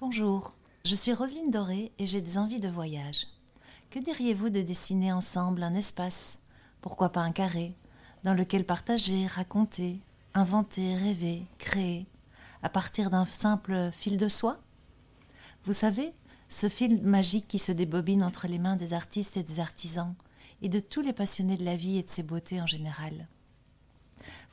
Bonjour, 0.00 0.54
je 0.84 0.96
suis 0.96 1.12
Roselyne 1.12 1.52
Doré 1.52 1.92
et 2.00 2.06
j'ai 2.06 2.20
des 2.20 2.36
envies 2.36 2.58
de 2.58 2.68
voyage. 2.68 3.28
Que 3.90 4.00
diriez-vous 4.00 4.50
de 4.50 4.60
dessiner 4.60 5.12
ensemble 5.12 5.62
un 5.62 5.72
espace, 5.72 6.40
pourquoi 6.80 7.10
pas 7.10 7.20
un 7.20 7.30
carré, 7.30 7.72
dans 8.24 8.34
lequel 8.34 8.64
partager, 8.64 9.28
raconter, 9.28 10.00
inventer, 10.34 10.96
rêver, 10.96 11.44
créer, 11.58 12.06
à 12.64 12.68
partir 12.68 13.08
d'un 13.08 13.24
simple 13.24 13.92
fil 13.92 14.16
de 14.16 14.26
soie? 14.26 14.58
Vous 15.64 15.72
savez, 15.72 16.12
ce 16.48 16.68
fil 16.68 17.00
magique 17.04 17.46
qui 17.46 17.60
se 17.60 17.70
débobine 17.70 18.24
entre 18.24 18.48
les 18.48 18.58
mains 18.58 18.76
des 18.76 18.94
artistes 18.94 19.36
et 19.36 19.44
des 19.44 19.60
artisans, 19.60 20.16
et 20.60 20.68
de 20.68 20.80
tous 20.80 21.02
les 21.02 21.12
passionnés 21.12 21.56
de 21.56 21.64
la 21.64 21.76
vie 21.76 21.98
et 21.98 22.02
de 22.02 22.10
ses 22.10 22.24
beautés 22.24 22.60
en 22.60 22.66
général. 22.66 23.28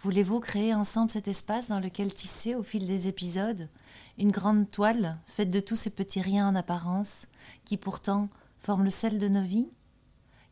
Voulez-vous 0.03 0.39
créer 0.39 0.73
ensemble 0.73 1.11
cet 1.11 1.27
espace 1.27 1.67
dans 1.67 1.79
lequel 1.79 2.11
tisser 2.11 2.55
au 2.55 2.63
fil 2.63 2.87
des 2.87 3.07
épisodes 3.07 3.69
une 4.17 4.31
grande 4.31 4.67
toile 4.67 5.19
faite 5.27 5.49
de 5.49 5.59
tous 5.59 5.75
ces 5.75 5.91
petits 5.91 6.21
riens 6.21 6.47
en 6.47 6.55
apparence 6.55 7.27
qui 7.65 7.77
pourtant 7.77 8.27
forment 8.57 8.85
le 8.85 8.89
sel 8.89 9.19
de 9.19 9.27
nos 9.27 9.43
vies? 9.43 9.69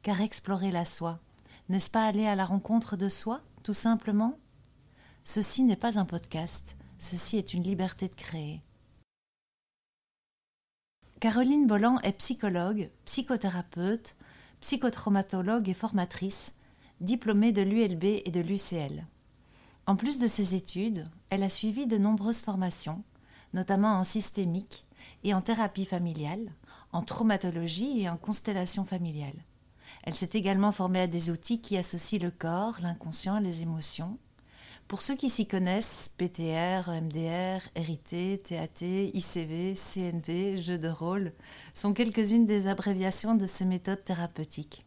Car 0.04 0.22
explorer 0.22 0.70
la 0.70 0.86
soi, 0.86 1.20
n'est-ce 1.68 1.90
pas 1.90 2.06
aller 2.06 2.28
à 2.28 2.36
la 2.36 2.46
rencontre 2.46 2.96
de 2.96 3.10
soi, 3.10 3.42
tout 3.64 3.74
simplement? 3.74 4.38
Ceci 5.24 5.64
n'est 5.64 5.76
pas 5.76 5.98
un 5.98 6.06
podcast, 6.06 6.78
ceci 7.00 7.38
est 7.38 7.56
une 7.56 7.64
liberté 7.64 8.08
de 8.08 8.16
créer. 8.16 8.62
Caroline 11.20 11.66
Bolland 11.66 12.00
est 12.02 12.14
psychologue, 12.14 12.92
psychothérapeute, 13.06 14.16
psychotraumatologue 14.62 15.70
et 15.70 15.74
formatrice, 15.74 16.54
diplômée 17.02 17.52
de 17.52 17.64
l'ULB 17.64 18.04
et 18.04 18.32
de 18.32 18.42
l'UCL. 18.42 19.08
En 19.90 19.96
plus 19.96 20.20
de 20.20 20.28
ses 20.28 20.54
études, 20.54 21.04
elle 21.32 21.42
a 21.42 21.50
suivi 21.50 21.88
de 21.88 21.98
nombreuses 21.98 22.42
formations, 22.42 23.02
notamment 23.56 23.96
en 23.96 24.04
systémique 24.04 24.86
et 25.24 25.34
en 25.34 25.42
thérapie 25.42 25.84
familiale, 25.84 26.52
en 26.92 27.02
traumatologie 27.02 28.04
et 28.04 28.08
en 28.08 28.16
constellation 28.16 28.86
familiale. 28.86 29.34
Elle 30.04 30.14
s'est 30.14 30.30
également 30.34 30.72
formée 30.72 31.00
à 31.00 31.08
des 31.08 31.32
outils 31.32 31.60
qui 31.60 31.76
associent 31.76 32.20
le 32.22 32.30
corps, 32.30 32.78
l'inconscient 32.84 33.38
et 33.40 33.44
les 33.44 33.64
émotions. 33.64 34.20
Pour 34.88 35.02
ceux 35.02 35.16
qui 35.16 35.28
s'y 35.28 35.48
connaissent, 35.48 36.12
PTR, 36.20 36.92
MDR, 37.02 37.62
RIT, 37.76 38.44
TAT, 38.44 38.86
ICV, 38.86 39.74
CNV, 39.74 40.62
jeux 40.62 40.78
de 40.78 40.90
rôle 40.90 41.34
sont 41.74 41.94
quelques-unes 41.94 42.46
des 42.46 42.68
abréviations 42.68 43.34
de 43.34 43.48
ces 43.48 43.66
méthodes 43.66 44.04
thérapeutiques. 44.04 44.86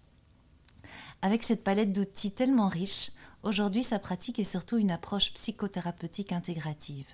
Avec 1.22 1.42
cette 1.42 1.64
palette 1.64 1.92
d'outils 1.92 2.32
tellement 2.32 2.68
riche, 2.68 3.10
aujourd'hui 3.42 3.82
sa 3.82 3.98
pratique 3.98 4.38
est 4.38 4.44
surtout 4.44 4.78
une 4.78 4.90
approche 4.90 5.32
psychothérapeutique 5.34 6.32
intégrative. 6.32 7.08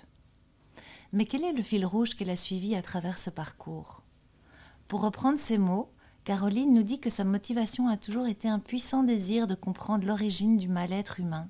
Mais 1.11 1.25
quel 1.25 1.43
est 1.43 1.53
le 1.53 1.63
fil 1.63 1.85
rouge 1.85 2.15
qu'elle 2.15 2.29
a 2.29 2.35
suivi 2.35 2.75
à 2.75 2.81
travers 2.81 3.17
ce 3.17 3.29
parcours? 3.29 4.03
Pour 4.87 5.01
reprendre 5.01 5.39
ces 5.39 5.57
mots, 5.57 5.91
Caroline 6.23 6.73
nous 6.73 6.83
dit 6.83 6.99
que 6.99 7.09
sa 7.09 7.23
motivation 7.23 7.87
a 7.87 7.97
toujours 7.97 8.27
été 8.27 8.47
un 8.47 8.59
puissant 8.59 9.03
désir 9.03 9.47
de 9.47 9.55
comprendre 9.55 10.05
l'origine 10.05 10.57
du 10.57 10.67
mal-être 10.67 11.19
humain, 11.19 11.49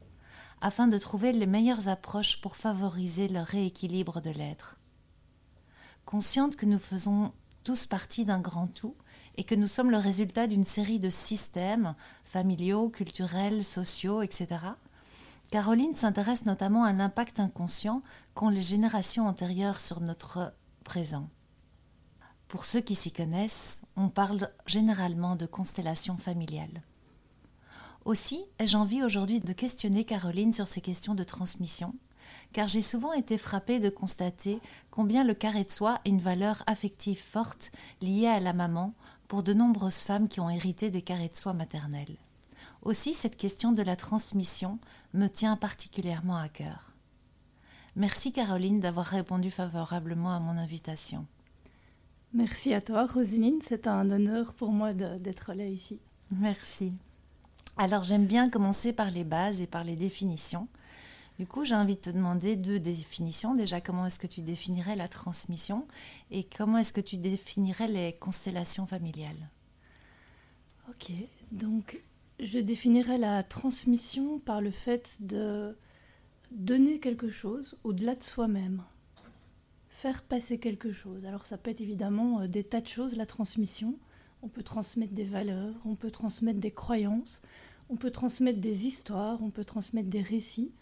afin 0.61 0.87
de 0.87 0.97
trouver 0.97 1.33
les 1.33 1.45
meilleures 1.45 1.87
approches 1.87 2.39
pour 2.39 2.55
favoriser 2.55 3.27
le 3.27 3.41
rééquilibre 3.41 4.21
de 4.21 4.29
l'être. 4.29 4.77
Consciente 6.05 6.55
que 6.55 6.65
nous 6.65 6.79
faisons 6.79 7.33
tous 7.63 7.85
partie 7.85 8.25
d'un 8.25 8.39
grand 8.39 8.67
tout, 8.67 8.95
et 9.35 9.43
que 9.43 9.55
nous 9.55 9.67
sommes 9.67 9.91
le 9.91 9.97
résultat 9.97 10.47
d'une 10.47 10.65
série 10.65 10.99
de 10.99 11.09
systèmes 11.09 11.95
familiaux, 12.29 12.89
culturels, 12.89 13.65
sociaux, 13.65 14.21
etc., 14.21 14.59
Caroline 15.51 15.95
s'intéresse 15.95 16.45
notamment 16.45 16.83
à 16.83 16.93
l'impact 16.93 17.39
inconscient 17.39 18.03
qu'ont 18.35 18.49
les 18.49 18.61
générations 18.61 19.27
antérieures 19.27 19.79
sur 19.79 19.99
notre 19.99 20.53
présent. 20.83 21.27
Pour 22.47 22.65
ceux 22.65 22.81
qui 22.81 22.93
s'y 22.93 23.11
connaissent, 23.11 23.81
on 23.95 24.09
parle 24.09 24.51
généralement 24.67 25.35
de 25.35 25.47
constellation 25.47 26.17
familiale. 26.17 26.83
Aussi 28.05 28.45
ai-je 28.59 28.77
envie 28.77 29.03
aujourd'hui 29.03 29.39
de 29.39 29.53
questionner 29.53 30.03
Caroline 30.03 30.53
sur 30.53 30.67
ces 30.67 30.81
questions 30.81 31.15
de 31.15 31.23
transmission, 31.23 31.95
car 32.53 32.67
j'ai 32.67 32.83
souvent 32.83 33.13
été 33.13 33.39
frappée 33.39 33.79
de 33.79 33.89
constater 33.89 34.59
combien 34.91 35.23
le 35.23 35.33
carré 35.33 35.63
de 35.63 35.71
soi 35.71 35.95
a 35.95 36.01
une 36.05 36.21
valeur 36.21 36.61
affective 36.67 37.19
forte 37.19 37.71
liée 38.01 38.27
à 38.27 38.39
la 38.39 38.53
maman 38.53 38.93
pour 39.29 39.43
de 39.43 39.53
nombreuses 39.53 40.01
femmes 40.01 40.27
qui 40.27 40.41
ont 40.41 40.49
hérité 40.49 40.89
des 40.89 41.03
carrés 41.03 41.29
de 41.29 41.35
soie 41.35 41.53
maternels. 41.53 42.17
Aussi, 42.81 43.13
cette 43.13 43.37
question 43.37 43.71
de 43.71 43.83
la 43.83 43.95
transmission 43.95 44.79
me 45.13 45.27
tient 45.27 45.55
particulièrement 45.55 46.35
à 46.35 46.49
cœur. 46.49 46.93
Merci 47.95 48.33
Caroline 48.33 48.79
d'avoir 48.79 49.05
répondu 49.05 49.51
favorablement 49.51 50.33
à 50.33 50.39
mon 50.39 50.57
invitation. 50.57 51.27
Merci 52.33 52.73
à 52.73 52.81
toi 52.81 53.05
Roselyne, 53.05 53.59
c'est 53.61 53.87
un 53.87 54.09
honneur 54.09 54.53
pour 54.53 54.71
moi 54.71 54.93
d'être 54.93 55.53
là 55.53 55.65
ici. 55.65 55.99
Merci. 56.31 56.93
Alors 57.77 58.03
j'aime 58.03 58.25
bien 58.25 58.49
commencer 58.49 58.93
par 58.93 59.11
les 59.11 59.23
bases 59.23 59.61
et 59.61 59.67
par 59.67 59.83
les 59.83 59.95
définitions. 59.95 60.67
Du 61.39 61.47
coup, 61.47 61.63
j'ai 61.63 61.73
envie 61.75 61.95
de 61.95 62.01
te 62.01 62.09
demander 62.09 62.57
deux 62.57 62.81
définitions. 62.81 63.55
Déjà, 63.55 63.79
comment 63.79 64.05
est-ce 64.05 64.19
que 64.19 64.27
tu 64.27 64.41
définirais 64.41 64.97
la 64.97 65.07
transmission 65.07 65.87
et 66.31 66.43
comment 66.43 66.79
est-ce 66.79 66.91
que 66.91 66.99
tu 66.99 67.15
définirais 67.15 67.87
les 67.87 68.11
constellations 68.11 68.85
familiales? 68.85 69.47
Ok, 70.89 71.13
donc 71.53 72.01
je 72.41 72.59
définirais 72.59 73.17
la 73.17 73.41
transmission 73.41 74.39
par 74.39 74.59
le 74.59 74.69
fait 74.69 75.15
de 75.21 75.77
donner 76.51 76.99
quelque 76.99 77.29
chose 77.29 77.77
au-delà 77.85 78.15
de 78.15 78.23
soi-même, 78.23 78.83
faire 79.89 80.23
passer 80.23 80.57
quelque 80.57 80.91
chose. 80.91 81.23
Alors 81.25 81.45
ça 81.45 81.57
peut 81.57 81.71
être 81.71 81.79
évidemment 81.79 82.41
euh, 82.41 82.47
des 82.47 82.65
tas 82.65 82.81
de 82.81 82.87
choses, 82.87 83.15
la 83.15 83.25
transmission. 83.25 83.95
On 84.41 84.49
peut 84.49 84.63
transmettre 84.63 85.13
des 85.13 85.23
valeurs, 85.23 85.75
on 85.85 85.95
peut 85.95 86.11
transmettre 86.11 86.59
des 86.59 86.71
croyances, 86.71 87.41
on 87.89 87.95
peut 87.95 88.11
transmettre 88.11 88.59
des 88.59 88.87
histoires, 88.87 89.41
on 89.41 89.51
peut 89.51 89.63
transmettre 89.63 90.09
des 90.09 90.21
récits 90.21 90.73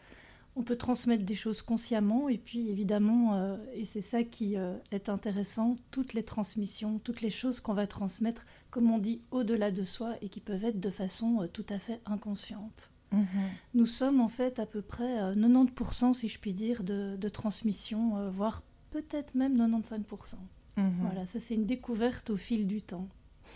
on 0.57 0.63
peut 0.63 0.75
transmettre 0.75 1.23
des 1.23 1.35
choses 1.35 1.61
consciemment 1.61 2.29
et 2.29 2.39
puis 2.39 2.69
évidemment, 2.69 3.35
euh, 3.35 3.57
et 3.73 3.85
c'est 3.85 4.01
ça 4.01 4.23
qui 4.23 4.57
euh, 4.57 4.75
est 4.91 5.07
intéressant, 5.07 5.75
toutes 5.91 6.13
les 6.13 6.23
transmissions, 6.23 6.99
toutes 6.99 7.21
les 7.21 7.29
choses 7.29 7.59
qu'on 7.59 7.75
va 7.75 7.85
transmettre, 7.85 8.43
comme 8.71 8.89
on 8.89 8.97
dit, 8.97 9.21
au-delà 9.29 9.69
de 9.69 9.83
soi 9.83 10.15
et 10.21 10.29
qui 10.29 10.39
peuvent 10.39 10.65
être 10.65 10.79
de 10.79 10.89
façon 10.89 11.43
euh, 11.43 11.47
tout 11.47 11.65
à 11.69 11.77
fait 11.77 12.01
inconsciente. 12.07 12.89
Mhm. 13.11 13.27
Nous 13.75 13.85
sommes 13.85 14.19
en 14.19 14.27
fait 14.27 14.57
à 14.57 14.65
peu 14.65 14.81
près 14.81 15.31
90%, 15.33 16.13
si 16.13 16.27
je 16.27 16.39
puis 16.39 16.53
dire, 16.53 16.83
de, 16.83 17.29
transmission, 17.29 18.29
voire 18.31 18.63
peut-être 18.89 19.35
même 19.35 19.55
95%. 19.55 20.35
Mhm. 20.75 20.91
Voilà, 21.01 21.25
ça 21.27 21.39
c'est 21.39 21.53
une 21.53 21.65
découverte 21.65 22.31
au 22.31 22.35
fil 22.35 22.67
du 22.67 22.81
temps. 22.81 23.07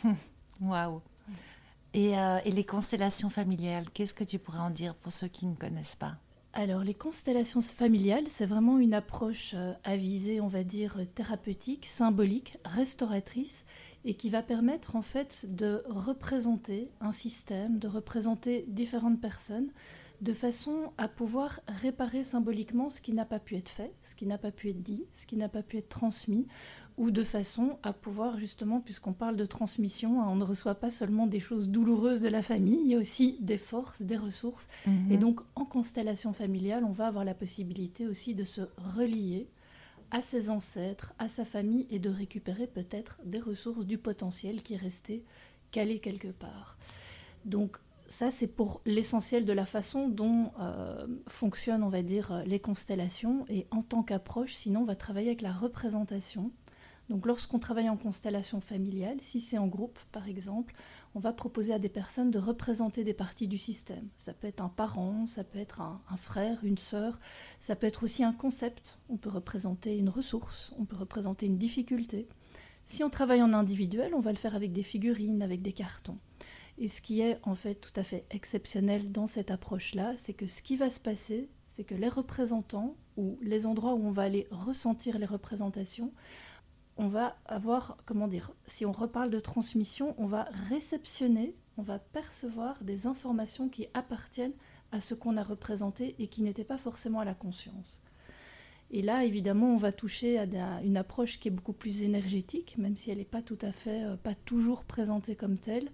Waouh 0.62 1.02
et 1.94 2.16
les 2.50 2.64
constellations 2.64 3.30
familiales, 3.30 3.90
qu'est-ce 3.94 4.14
que 4.14 4.24
tu 4.24 4.40
pourrais 4.40 4.60
en 4.60 4.70
dire 4.70 4.96
pour 4.96 5.12
ceux 5.12 5.28
qui 5.28 5.46
ne 5.46 5.56
connaissent 5.56 5.98
pas? 5.98 6.16
Alors, 6.54 6.84
les 6.84 6.94
constellations 6.94 7.62
familiales, 7.62 8.28
c'est 8.28 8.46
vraiment 8.46 8.78
une 8.78 8.94
approche 8.94 9.54
euh, 9.56 9.72
à 9.86 9.96
visée, 9.96 10.42
on 10.42 10.50
va 10.50 10.66
dire, 10.66 10.98
thérapeutique, 11.16 11.86
symbolique, 11.86 12.58
restauratrice, 12.66 13.64
et 14.04 14.16
qui 14.16 14.30
va 14.30 14.42
permettre 14.42 14.96
en 14.96 15.02
fait 15.02 15.46
de 15.48 15.82
représenter 15.88 16.90
un 17.00 17.14
système, 17.14 17.80
de 17.80 17.88
représenter 17.88 18.66
différentes 18.68 19.22
personnes, 19.22 19.70
de 20.22 20.34
façon 20.34 20.92
à 20.98 21.08
pouvoir 21.08 21.62
réparer 21.68 22.24
symboliquement 22.24 22.90
ce 22.90 23.02
qui 23.02 23.14
n'a 23.14 23.26
pas 23.26 23.40
pu 23.40 23.56
être 23.56 23.70
fait, 23.70 23.94
ce 24.02 24.16
qui 24.16 24.26
n'a 24.26 24.38
pas 24.38 24.52
pu 24.52 24.70
être 24.70 24.82
dit, 24.82 25.06
ce 25.14 25.26
qui 25.26 25.36
n'a 25.36 25.50
pas 25.50 25.64
pu 25.64 25.78
être 25.78 25.90
transmis, 25.90 26.48
ou 27.02 27.10
de 27.10 27.24
façon 27.24 27.80
à 27.82 27.94
pouvoir 27.94 28.38
justement, 28.38 28.80
puisqu'on 28.80 29.14
parle 29.14 29.36
de 29.36 29.48
transmission, 29.48 30.22
hein, 30.22 30.28
on 30.30 30.36
ne 30.36 30.44
reçoit 30.44 30.76
pas 30.76 30.92
seulement 30.92 31.26
des 31.26 31.40
choses 31.40 31.68
douloureuses 31.68 32.22
de 32.22 32.28
la 32.28 32.44
famille, 32.44 32.80
il 32.80 32.92
y 32.92 32.96
a 32.96 33.00
aussi 33.00 33.38
des 33.40 33.58
forces, 33.58 34.04
des 34.04 34.18
ressources. 34.18 34.68
Et 34.86 34.90
mhm. 34.90 35.18
donc 35.18 35.42
en 35.56 35.66
constellation 35.66 36.32
familiale, 36.32 36.84
on 36.84 36.92
va 36.92 37.08
avoir 37.08 37.26
la 37.26 37.34
possibilité 37.34 38.06
aussi 38.06 38.36
de 38.36 38.44
se 38.44 38.62
relier 38.78 39.50
à 40.12 40.22
ses 40.22 40.52
ancêtres, 40.52 41.16
à 41.18 41.28
sa 41.28 41.44
famille 41.44 41.88
et 41.90 41.98
de 41.98 42.12
récupérer 42.12 42.68
peut-être 42.68 43.18
des 43.26 43.40
ressources 43.40 43.84
du 43.84 43.98
potentiel 43.98 44.62
qui 44.62 44.76
est 44.76 44.78
resté 44.78 45.24
calé 45.72 45.98
quelque 45.98 46.28
part. 46.28 46.78
Donc 47.46 47.78
ça, 48.10 48.30
c'est 48.30 48.46
pour 48.46 48.82
l'essentiel 48.86 49.46
de 49.46 49.54
la 49.54 49.66
façon 49.66 50.08
dont 50.08 50.52
euh, 50.60 51.08
fonctionnent, 51.28 51.82
on 51.82 51.90
va 51.90 52.04
dire, 52.04 52.44
les 52.46 52.60
constellations. 52.60 53.46
Et 53.50 53.66
en 53.72 53.82
tant 53.82 54.04
qu'approche, 54.04 54.54
sinon, 54.54 54.82
on 54.82 54.86
va 54.86 54.96
travailler 54.96 55.30
avec 55.30 55.42
la 55.42 55.54
représentation 55.54 56.52
donc 57.10 57.26
lorsqu'on 57.26 57.60
travaille 57.60 57.90
en 57.90 57.98
constellation 57.98 58.62
familiale, 58.62 59.18
si 59.22 59.40
c'est 59.40 59.58
en 59.58 59.68
groupe 59.68 60.00
par 60.12 60.28
exemple, 60.28 60.74
on 61.14 61.20
va 61.20 61.34
proposer 61.34 61.74
à 61.74 61.80
des 61.80 61.90
personnes 61.90 62.32
de 62.32 62.40
représenter 62.40 63.04
des 63.04 63.14
parties 63.14 63.48
du 63.48 63.58
système. 63.58 64.08
Ça 64.16 64.34
peut 64.34 64.48
être 64.48 64.62
un 64.62 64.70
parent, 64.70 65.28
ça 65.28 65.44
peut 65.44 65.60
être 65.60 65.82
un, 65.82 66.00
frère, 66.16 66.64
une 66.64 66.78
sœur, 66.78 67.20
ça 67.60 67.76
peut 67.76 67.88
être 67.88 68.04
aussi 68.04 68.24
un 68.24 68.32
concept. 68.32 68.98
On 69.10 69.18
peut 69.18 69.30
représenter 69.30 69.98
une 69.98 70.10
ressource, 70.10 70.74
on 70.80 70.86
peut 70.86 70.96
représenter 70.96 71.48
une 71.48 71.58
difficulté. 71.58 72.28
Si 72.86 73.04
on 73.04 73.10
travaille 73.10 73.42
en 73.42 73.54
individuel, 73.54 74.14
on 74.16 74.22
va 74.22 74.32
le 74.32 74.38
faire 74.38 74.56
avec 74.56 74.72
des 74.72 74.84
figurines, 74.84 75.42
avec 75.42 75.62
des 75.62 75.74
cartons. 75.74 76.18
Et 76.78 76.88
ce 76.88 77.02
qui 77.02 77.22
est 77.22 77.40
en 77.44 77.56
fait 77.56 77.76
tout 77.76 77.98
à 77.98 78.04
fait 78.04 78.26
exceptionnel 78.32 79.12
dans 79.12 79.28
cette 79.28 79.52
approche-là, 79.52 80.14
c'est 80.16 80.34
que 80.34 80.48
ce 80.48 80.62
qui 80.62 80.78
va 80.78 80.90
se 80.90 81.00
passer, 81.00 81.50
c'est 81.68 81.84
que 81.84 81.96
les 81.96 82.10
représentants 82.10 82.96
ou 83.18 83.38
les 83.42 83.66
endroits 83.66 83.96
où 83.96 84.06
on 84.06 84.12
va 84.12 84.24
aller 84.24 84.48
ressentir 84.50 85.20
les 85.20 85.26
représentations 85.26 86.12
on 87.02 87.08
va 87.08 87.36
avoir, 87.46 87.98
comment 88.06 88.28
dire, 88.28 88.52
si 88.68 88.86
on 88.86 88.92
reparle 88.92 89.32
de 89.32 89.40
transmission, 89.40 90.14
on 90.20 90.28
va 90.28 90.48
réceptionner, 90.70 91.56
on 91.78 91.82
va 91.82 91.98
percevoir 91.98 92.82
des 92.84 93.08
informations 93.08 93.70
qui 93.70 93.88
appartiennent 93.96 94.54
à 94.92 95.02
ce 95.02 95.16
qu'on 95.16 95.36
a 95.36 95.42
représenté 95.42 96.16
et 96.20 96.28
qui 96.28 96.44
n'étaient 96.44 96.64
pas 96.64 96.78
forcément 96.78 97.20
à 97.20 97.26
la 97.26 97.34
conscience. 97.34 98.04
Et 98.92 99.02
là, 99.02 99.26
évidemment, 99.26 99.74
on 99.74 99.78
va 99.78 99.92
toucher 99.92 100.38
à 100.38 100.46
une 100.84 100.96
approche 100.96 101.40
qui 101.40 101.48
est 101.48 101.52
beaucoup 101.52 101.74
plus 101.74 102.04
énergétique, 102.04 102.76
même 102.78 102.96
si 102.96 103.10
elle 103.10 103.18
n'est 103.18 103.26
pas 103.26 103.42
tout 103.42 103.58
à 103.62 103.72
fait, 103.72 104.04
euh, 104.04 104.16
pas 104.16 104.36
toujours 104.36 104.84
présentée 104.84 105.36
comme 105.36 105.58
telle. 105.58 105.90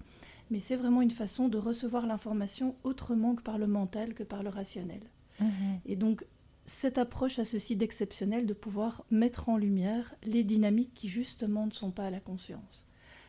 Mais 0.52 0.60
c'est 0.60 0.76
vraiment 0.76 1.02
une 1.02 1.12
façon 1.12 1.48
de 1.48 1.58
recevoir 1.58 2.06
l'information 2.06 2.76
autrement 2.84 3.34
que 3.36 3.44
par 3.44 3.58
le 3.58 3.68
mental, 3.68 4.14
que 4.14 4.24
par 4.24 4.44
le 4.44 4.50
rationnel. 4.50 5.04
Mhm. 5.40 5.80
Et 5.86 5.96
donc, 5.96 6.26
cette 6.68 6.98
approche 6.98 7.40
a 7.40 7.46
ceci 7.46 7.78
d'exceptionnel 7.78 8.46
de 8.46 8.54
pouvoir 8.54 9.06
mettre 9.10 9.48
en 9.48 9.58
lumière 9.58 10.14
les 10.24 10.44
dynamiques 10.44 10.94
qui 10.94 11.08
justement 11.08 11.66
ne 11.66 11.72
sont 11.72 11.92
pas 11.92 12.08
à 12.08 12.10
la 12.10 12.20
conscience. 12.20 12.86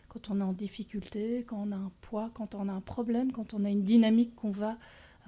Quand 0.09 0.31
on 0.31 0.41
est 0.41 0.45
en 0.45 0.53
difficulté, 0.53 1.45
quand 1.47 1.63
on 1.65 1.71
a 1.71 1.77
un 1.77 1.93
poids, 2.01 2.31
quand 2.35 2.57
on 2.57 2.69
a 2.69 2.73
un 2.73 2.81
problème, 2.81 3.31
quand 3.31 3.55
on 3.55 3.65
a 3.65 3.71
une 3.71 3.85
dynamique 3.85 4.35
qu'on 4.35 4.51
va 4.51 4.77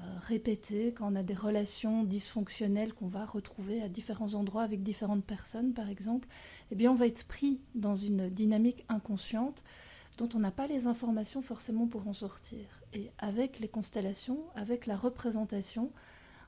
euh, 0.01 0.03
répéter, 0.23 0.93
quand 0.93 1.13
on 1.13 1.15
a 1.15 1.23
des 1.23 1.35
relations 1.35 2.03
dysfonctionnelles 2.03 2.95
qu'on 2.95 3.07
va 3.07 3.25
retrouver 3.25 3.81
à 3.81 3.89
différents 3.89 4.35
endroits 4.35 4.63
avec 4.63 4.83
différentes 4.83 5.25
personnes, 5.25 5.73
par 5.73 5.89
exemple, 5.89 6.27
eh 6.73 6.75
bien, 6.75 6.91
on 6.91 6.97
va 6.97 7.07
être 7.07 7.27
pris 7.27 7.61
dans 7.77 7.95
une 7.95 8.29
dynamique 8.29 8.85
inconsciente 8.89 9.63
dont 10.19 10.29
on 10.35 10.41
n'a 10.41 10.51
pas 10.51 10.67
les 10.67 10.87
informations 10.87 11.43
forcément 11.43 11.87
pour 11.87 12.09
en 12.09 12.13
sortir. 12.13 12.67
Et 12.93 13.13
avec 13.19 13.61
les 13.61 13.69
constellations, 13.69 14.41
avec 14.57 14.87
la 14.87 14.97
représentation, 14.97 15.93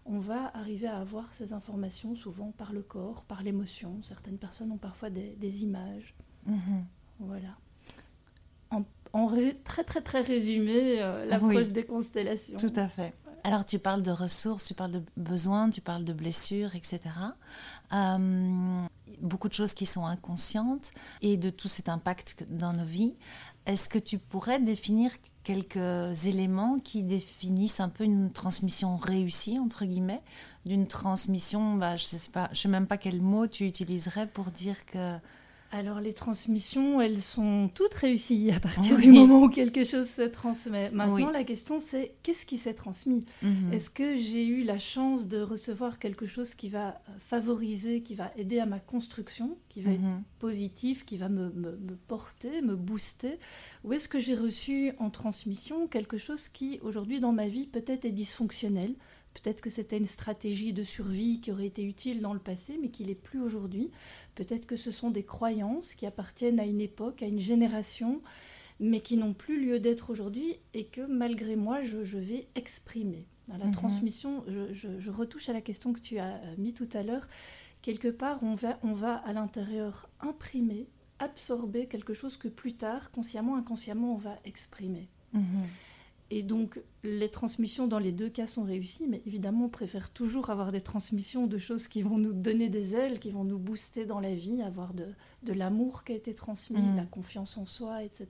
on 0.05 0.19
va 0.19 0.51
arriver 0.55 0.87
à 0.87 0.99
avoir 0.99 1.33
ces 1.33 1.53
informations 1.53 2.17
souvent 2.17 2.53
par 2.53 2.73
le 2.73 2.83
corps, 2.83 3.25
par 3.25 3.43
l'émotion. 3.43 4.01
Certaines 4.03 4.39
personnes 4.39 4.73
ont 4.73 4.79
parfois 4.79 5.11
des, 5.11 5.63
images. 5.63 6.15
Mhm. 6.47 6.85
Voilà. 7.21 7.57
En, 8.71 8.85
très 9.65 9.85
très 9.85 10.01
très 10.01 10.23
résumé, 10.23 11.03
euh, 11.03 11.27
l'approche 11.27 11.69
des 11.69 11.85
constellations. 11.85 12.57
Tout 12.57 12.73
à 12.77 12.89
fait. 12.89 13.13
Alors 13.45 13.65
tu 13.65 13.79
parles 13.79 14.03
de 14.03 14.11
ressources, 14.11 14.65
tu 14.65 14.75
parles 14.75 14.93
de 14.93 15.03
besoins, 15.17 15.69
tu 15.69 15.81
parles 15.81 16.05
de 16.05 16.13
blessures, 16.13 16.75
etc. 16.75 17.01
Euh, 17.93 18.87
beaucoup 19.21 19.49
de 19.49 19.55
choses 19.55 19.75
qui 19.75 19.85
sont 19.85 20.07
inconscientes 20.07 20.93
et 21.21 21.37
de 21.37 21.51
tout 21.51 21.69
cet 21.69 21.89
impact 21.89 22.47
dans 22.49 22.73
nos 22.73 22.85
vies. 22.85 23.15
Est-ce 23.67 23.89
que 23.89 23.99
tu 23.99 24.19
pourrais 24.19 24.61
définir 24.61 25.11
quelques 25.45 26.27
éléments 26.27 26.79
qui 26.79 27.03
définissent 27.03 27.81
un 27.81 27.89
peu 27.89 28.05
une 28.05 28.31
transmission 28.31 28.97
réussie, 28.97 29.59
entre 29.59 29.85
guillemets, 29.85 30.23
d'une 30.67 30.87
transmission, 30.87 31.75
bah, 31.75 31.97
je 31.97 32.07
ne 32.15 32.55
sais, 32.55 32.69
même 32.69 32.87
pas 32.87 32.97
quel 32.97 33.21
mot 33.21 33.47
tu 33.47 33.67
utiliserais 33.67 34.27
pour 34.27 34.47
dire 34.47 34.85
que 34.87 35.19
alors 35.73 36.01
les 36.01 36.13
transmissions, 36.13 37.01
elles 37.01 37.23
sont 37.23 37.71
toutes 37.75 37.95
réussies 37.95 38.51
à 38.55 38.61
partir 38.61 38.99
du 38.99 39.11
moment 39.11 39.45
où 39.45 39.49
quelque 39.49 39.85
chose 39.85 40.07
se 40.07 40.23
transmet. 40.23 40.91
Maintenant, 40.91 41.31
la 41.31 41.45
question 41.45 41.81
c'est 41.81 42.13
qu'est-ce 42.23 42.45
qui 42.45 42.59
s'est 42.59 42.75
transmis? 42.75 43.25
Mhm. 43.41 43.73
Est-ce 43.73 43.89
que 43.89 44.15
j'ai 44.15 44.47
eu 44.47 44.65
la 44.65 44.79
chance 44.79 45.29
de 45.29 45.41
recevoir 45.41 45.99
quelque 45.99 46.27
chose 46.27 46.55
qui 46.55 46.69
va 46.69 47.01
favoriser, 47.19 48.03
qui 48.03 48.15
va 48.15 48.31
aider 48.37 48.61
à 48.61 48.67
ma 48.67 48.81
construction, 48.81 49.57
qui 49.71 49.81
va 49.81 49.93
être 49.93 50.01
mhm. 50.01 50.23
positif, 50.39 51.07
qui 51.07 51.17
va 51.17 51.31
me, 51.31 51.51
porter, 52.07 52.61
me 52.61 52.77
booster? 52.77 53.39
Ou 53.85 53.95
est-ce 53.95 54.11
que 54.11 54.19
j'ai 54.19 54.35
reçu 54.35 54.93
en 54.99 55.09
transmission 55.09 55.87
quelque 55.87 56.19
chose 56.19 56.49
qui 56.49 56.81
aujourd'hui 56.83 57.19
dans 57.19 57.33
ma 57.33 57.49
vie 57.49 57.67
peut-être 57.67 58.05
est 58.05 58.13
dysfonctionnel 58.13 58.95
Peut-être 59.35 59.61
que 59.61 59.71
c'était 59.71 59.97
une 59.97 60.07
stratégie 60.07 60.73
de 60.73 60.85
survie 60.85 61.41
qui 61.41 61.53
aurait 61.53 61.67
été 61.67 61.83
utile 61.83 62.21
dans 62.21 62.35
le 62.35 62.39
passé, 62.39 62.79
mais 62.81 62.89
qui 62.89 63.05
l'est 63.05 63.15
plus 63.15 63.41
aujourd'hui. 63.41 63.91
Peut-être 64.35 64.67
que 64.67 64.77
ce 64.77 64.91
sont 64.91 65.11
des 65.11 65.23
croyances 65.23 65.95
qui 65.95 66.07
appartiennent 66.07 66.61
à 66.61 66.65
une 66.65 66.81
époque, 66.81 67.23
à 67.23 67.27
une 67.27 67.41
génération, 67.41 68.21
mais 68.81 69.01
qui 69.01 69.17
n'ont 69.17 69.33
plus 69.33 69.65
lieu 69.65 69.81
d'être 69.81 70.11
aujourd'hui 70.11 70.57
et 70.75 70.85
que 70.85 71.01
malgré 71.03 71.57
moi, 71.57 71.83
je, 71.83 72.19
vais 72.19 72.47
exprimer. 72.55 73.27
la 73.49 73.65
mhm. 73.65 73.73
transmission, 73.73 74.45
je, 74.47 75.11
retouche 75.11 75.49
à 75.49 75.53
la 75.53 75.61
question 75.61 75.93
que 75.93 76.01
tu 76.01 76.19
as 76.19 76.35
euh, 76.35 76.55
mis 76.59 76.75
tout 76.75 76.89
à 76.93 77.03
l'heure. 77.03 77.27
Quelque 77.81 78.09
part, 78.09 78.43
on 78.43 78.55
va, 78.55 78.79
on 78.83 78.93
va 78.93 79.17
à 79.17 79.33
l'intérieur 79.33 80.09
imprimer, 80.21 80.87
absorber 81.19 81.87
quelque 81.87 82.15
chose 82.15 82.37
que 82.37 82.49
plus 82.49 82.75
tard, 82.75 83.11
consciemment, 83.11 83.57
inconsciemment, 83.57 84.15
on 84.15 84.19
va 84.19 84.37
exprimer. 84.45 85.09
Mhm. 85.33 85.63
Et 86.35 86.43
donc, 86.43 86.81
les 87.05 87.29
transmissions 87.29 87.87
dans 87.87 87.99
les 87.99 88.11
deux 88.11 88.31
cas 88.31 88.47
sont 88.47 88.63
réussies, 88.63 89.05
mais 89.07 89.21
évidemment, 89.27 89.67
on 89.67 89.69
préfère 89.69 90.09
toujours 90.09 90.49
avoir 90.49 90.73
des 90.73 90.81
transmissions 90.81 91.47
de 91.47 91.59
choses 91.59 91.89
qui 91.89 92.01
vont 92.01 92.17
nous 92.17 92.33
donner 92.33 92.71
des 92.71 92.95
ailes, 92.95 93.21
qui 93.21 93.31
vont 93.31 93.45
nous 93.45 93.59
booster 93.59 94.07
dans 94.07 94.19
la 94.19 94.35
vie, 94.35 94.63
avoir 94.63 94.95
de, 94.95 95.09
de 95.43 95.53
l'amour 95.53 96.05
qui 96.05 96.13
a 96.13 96.15
été 96.15 96.33
transmis, 96.33 96.81
mm. 96.81 96.97
la 96.97 97.05
confiance 97.05 97.59
en 97.59 97.67
soi, 97.67 98.03
etc., 98.03 98.29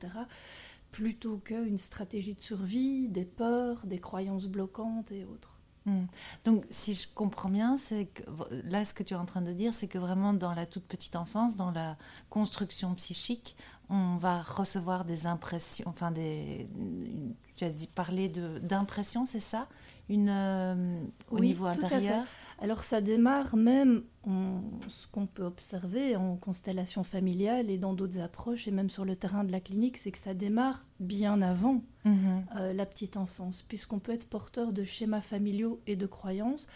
plutôt 0.91 1.37
qu'une 1.37 1.79
stratégie 1.79 2.35
de 2.35 2.41
survie, 2.41 3.07
des 3.07 3.25
peurs, 3.25 3.87
des 3.87 4.01
croyances 4.01 4.49
bloquantes 4.49 5.13
et 5.13 5.25
autres. 5.25 5.61
Mm. 5.87 6.07
Donc, 6.45 6.65
si 6.71 6.95
je 6.95 7.07
comprends 7.15 7.51
bien, 7.51 7.77
c'est 7.77 8.07
que 8.07 8.25
là, 8.65 8.85
ce 8.85 8.95
que 8.95 9.05
tu 9.05 9.15
es 9.15 9.17
en 9.17 9.27
train 9.27 9.43
de 9.43 9.53
dire, 9.53 9.73
c'est 9.73 9.87
que 9.87 9.99
vraiment 9.99 10.33
dans 10.33 10.55
la 10.55 10.67
toute 10.67 10.85
petite 10.85 11.15
enfance, 11.15 11.57
dans 11.57 11.71
la 11.71 11.97
construction 12.31 12.97
psychique, 12.97 13.55
on 13.89 14.17
va 14.17 14.43
recevoir 14.43 15.05
des 15.05 15.27
impressions, 15.27 15.85
enfin 15.87 16.11
des, 16.11 16.69
tu 17.57 17.65
as 17.65 17.71
dit 17.71 17.87
parler 17.87 18.29
d'impression, 18.29 19.27
c'est 19.27 19.41
ça? 19.41 19.69
Une, 20.09 20.29
euh, 20.29 21.01
au 21.31 21.41
niveau 21.41 21.67
intérieur? 21.67 22.25
Alors 22.63 22.85
ça 22.85 23.01
démarre 23.01 23.57
même, 23.57 24.05
ce 24.87 25.09
qu'on 25.09 25.27
peut 25.27 25.43
observer 25.43 26.15
en 26.15 26.37
constellation 26.37 27.03
familiale 27.03 27.71
et 27.71 27.77
dans 27.77 27.93
d'autres 27.93 28.21
approches, 28.21 28.69
et 28.69 28.71
même 28.71 28.89
sur 28.89 29.05
le 29.05 29.17
terrain 29.17 29.43
de 29.43 29.51
la 29.51 29.59
clinique, 29.59 29.99
c'est 29.99 30.13
que 30.13 30.19
ça 30.19 30.33
démarre 30.33 30.87
bien 31.01 31.43
avant 31.43 31.83
mhm. 32.05 32.45
euh, 32.57 32.73
la 32.73 32.87
petite 32.87 33.17
enfance, 33.17 33.63
puisqu'on 33.63 33.99
peut 33.99 34.13
être 34.13 34.29
porteur 34.29 34.73
de 34.73 34.85
schémas 34.85 35.23
familiaux 35.23 35.81
et 35.89 35.97
de 35.97 36.07
croyances, 36.07 36.69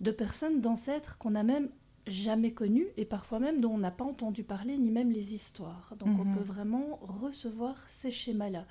de 0.00 0.10
personnes, 0.10 0.62
d'ancêtres 0.62 1.18
qu'on 1.18 1.34
a 1.34 1.42
même 1.42 1.68
jamais 2.06 2.52
connus 2.52 2.86
et 2.96 3.04
parfois 3.04 3.40
même 3.40 3.60
dont 3.60 3.72
on 3.72 3.78
n'a 3.78 3.90
pas 3.90 4.04
entendu 4.04 4.44
parler 4.44 4.76
ni 4.78 4.90
même 4.90 5.10
les 5.10 5.34
histoires. 5.34 5.94
Donc 5.98 6.20
on 6.20 6.24
mhm. 6.24 6.34
peut 6.34 6.42
vraiment 6.42 6.98
recevoir 7.02 7.76
ces 7.88 8.10
schémas-là. 8.10 8.66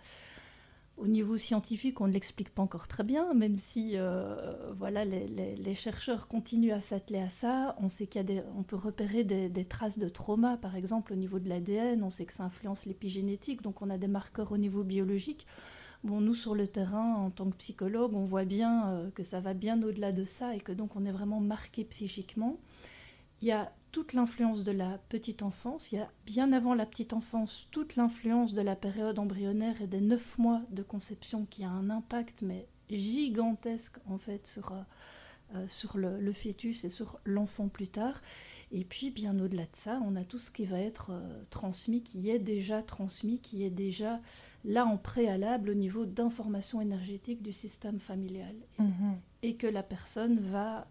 Au 0.96 1.08
niveau 1.08 1.38
scientifique, 1.38 2.02
on 2.02 2.08
ne 2.08 2.14
l'explique 2.14 2.52
pas 2.52 2.62
encore 2.62 2.88
très 2.88 3.04
bien, 3.04 3.34
même 3.34 3.58
si 3.58 3.94
euh, 3.96 4.72
voilà, 4.74 5.04
les, 5.04 5.74
chercheurs 5.74 6.28
continuent 6.28 6.72
à 6.72 6.80
s'atteler 6.80 7.18
à 7.18 7.30
ça. 7.30 7.76
On 7.82 7.90
sait 7.90 8.06
qu'il 8.06 8.24
des, 8.24 8.44
on 8.56 8.62
peut 8.62 8.76
repérer 8.76 9.24
des, 9.24 9.66
traces 9.66 9.98
de 9.98 10.08
trauma, 10.08 10.56
par 10.56 10.76
exemple, 10.76 11.12
au 11.12 11.16
niveau 11.16 11.40
de 11.40 11.50
l'ADN. 11.50 12.04
On 12.04 12.12
sait 12.12 12.26
que 12.26 12.34
ça 12.34 12.44
influence 12.44 12.86
l'épigénétique, 12.86 13.64
donc 13.64 13.82
on 13.82 13.90
a 13.90 13.98
des 13.98 14.08
marqueurs 14.08 14.52
au 14.52 14.58
niveau 14.58 14.84
biologique. 14.84 15.48
Bon, 16.04 16.22
nous, 16.22 16.36
sur 16.36 16.54
le 16.54 16.68
terrain, 16.68 17.16
en 17.16 17.32
tant 17.32 17.50
que 17.50 17.56
psychologue, 17.56 18.14
on 18.14 18.26
voit 18.26 18.46
bien 18.46 18.90
euh, 18.90 19.10
que 19.10 19.24
ça 19.24 19.40
va 19.40 19.56
bien 19.56 19.82
au-delà 19.82 20.12
de 20.12 20.26
ça 20.26 20.56
et 20.56 20.60
que 20.60 20.74
donc 20.74 20.96
on 20.96 21.06
est 21.06 21.12
vraiment 21.12 21.40
marqué 21.40 21.86
psychiquement. 21.86 22.60
Il 23.44 23.48
y 23.48 23.52
a 23.52 23.74
toute 23.92 24.14
l'influence 24.14 24.64
de 24.64 24.72
la 24.72 25.00
petite 25.10 25.44
enfance, 25.44 25.92
il 25.92 25.96
y 25.96 26.02
a 26.02 26.10
bien 26.26 26.54
avant 26.54 26.74
la 26.74 26.86
petite 26.86 27.12
enfance 27.12 27.68
toute 27.72 27.98
l'influence 27.98 28.54
de 28.54 28.62
la 28.62 28.78
période 28.78 29.20
embryonnaire 29.20 29.82
et 29.82 29.88
des 29.88 30.00
neuf 30.00 30.38
mois 30.38 30.62
de 30.70 30.82
conception 30.82 31.46
qui 31.50 31.66
a 31.66 31.70
un 31.70 31.90
impact 31.90 32.42
mais 32.42 32.70
gigantesque 32.90 33.98
en 34.08 34.18
fait 34.18 34.48
sur, 34.48 34.72
euh, 34.72 34.80
euh, 35.56 35.68
sur 35.68 35.98
le, 35.98 36.32
fœtus 36.32 36.86
et 36.86 36.90
sur 36.90 37.20
l'enfant 37.26 37.68
plus 37.68 37.90
tard. 37.90 38.22
Et 38.72 38.86
puis 38.86 39.12
bien 39.12 39.38
au-delà 39.38 39.64
de 39.64 39.76
ça, 39.76 40.00
on 40.06 40.16
a 40.16 40.24
tout 40.24 40.40
ce 40.40 40.50
qui 40.50 40.64
va 40.64 40.80
être 40.80 41.10
euh, 41.12 41.44
transmis, 41.50 42.02
qui 42.02 42.30
est 42.30 42.40
déjà 42.40 42.82
transmis, 42.82 43.40
qui 43.40 43.66
est 43.66 43.70
déjà 43.70 44.22
là 44.64 44.86
en 44.86 44.96
préalable 44.96 45.72
au 45.72 45.76
niveau 45.76 46.06
d'information 46.06 46.80
énergétique 46.80 47.42
du 47.42 47.52
système 47.52 48.00
familial. 48.00 48.56
Mm-hmm. 48.80 49.16
Et 49.42 49.58
que 49.58 49.68
la 49.68 49.84
personne 49.84 50.40
va 50.40 50.88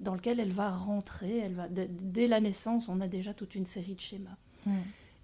dans 0.00 0.14
lequel 0.14 0.40
elle 0.40 0.52
va 0.52 0.70
rentrer. 0.70 1.38
Elle 1.38 1.54
va, 1.54 1.68
dès 1.68 2.28
la 2.28 2.40
naissance, 2.40 2.88
on 2.88 3.00
a 3.00 3.08
déjà 3.08 3.34
toute 3.34 3.54
une 3.54 3.66
série 3.66 3.94
de 3.94 4.00
schémas. 4.00 4.36
Hmm. 4.66 4.80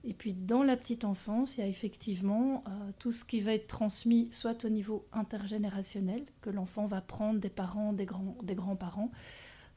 Et 0.06 0.12
puis 0.12 0.34
dans 0.34 0.62
la 0.62 0.76
petite 0.76 1.04
enfance, 1.04 1.56
il 1.56 1.60
y 1.60 1.64
a 1.64 1.66
effectivement 1.66 2.62
euh, 2.68 2.90
tout 2.98 3.10
ce 3.10 3.24
qui 3.24 3.40
va 3.40 3.54
être 3.54 3.66
transmis, 3.66 4.28
soit 4.32 4.64
au 4.64 4.68
niveau 4.68 5.06
intergénérationnel, 5.12 6.24
que 6.42 6.50
l'enfant 6.50 6.84
va 6.84 7.00
prendre 7.00 7.40
des 7.40 7.48
parents, 7.48 7.94
des, 7.94 8.04
grands, 8.04 8.36
des 8.42 8.54
grands-parents, 8.54 9.10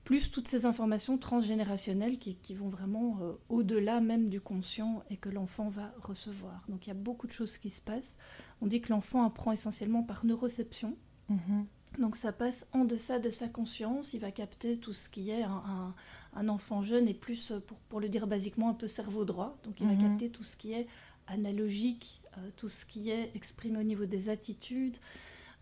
plus 0.04 0.30
toutes 0.30 0.48
ces 0.48 0.66
informations 0.66 1.18
transgénérationnelles 1.18 2.18
qui, 2.18 2.54
vont 2.54 2.68
vraiment 2.68 3.20
euh, 3.22 3.34
au-delà 3.50 4.02
même 4.02 4.30
du 4.30 4.42
conscient 4.42 5.04
et 5.10 5.18
que 5.18 5.30
l'enfant 5.30 5.70
va 5.70 5.94
recevoir. 6.02 6.66
Donc 6.68 6.88
il 6.88 6.90
y 6.90 6.92
a 6.92 6.96
beaucoup 6.96 7.28
de 7.28 7.32
choses 7.32 7.58
qui 7.58 7.70
se 7.70 7.82
passent. 7.82 8.18
On 8.62 8.68
dit 8.68 8.82
que 8.82 8.90
l'enfant 8.90 9.26
apprend 9.26 9.54
essentiellement 9.54 10.04
par 10.04 10.26
neuroception. 10.26 10.96
Mm-hmm. 11.30 11.66
Donc 11.98 12.16
ça 12.16 12.32
passe 12.32 12.68
en 12.74 12.86
deçà 12.86 13.20
de 13.20 13.30
sa 13.30 13.48
conscience, 13.48 14.14
il 14.14 14.20
va 14.20 14.32
capter 14.32 14.78
tout 14.78 14.94
ce 14.94 15.10
qui 15.10 15.32
est 15.32 15.44
un, 15.44 16.48
enfant 16.48 16.84
jeune 16.84 17.08
et 17.08 17.14
plus, 17.16 17.54
pour, 17.90 18.00
le 18.00 18.10
dire 18.10 18.28
basiquement, 18.28 18.70
un 18.70 18.74
peu 18.74 18.88
cerveau 18.88 19.26
droit. 19.26 19.58
Donc 19.64 19.80
il 19.80 19.88
va 19.88 19.94
mhm. 19.94 20.02
capter 20.02 20.30
tout 20.30 20.44
ce 20.44 20.56
qui 20.56 20.74
est 20.74 20.88
analogique, 21.28 22.22
euh, 22.38 22.50
tout 22.56 22.70
ce 22.70 22.86
qui 22.86 23.10
est 23.10 23.32
exprimé 23.36 23.80
au 23.80 23.84
niveau 23.84 24.06
des 24.06 24.30
attitudes. 24.30 24.98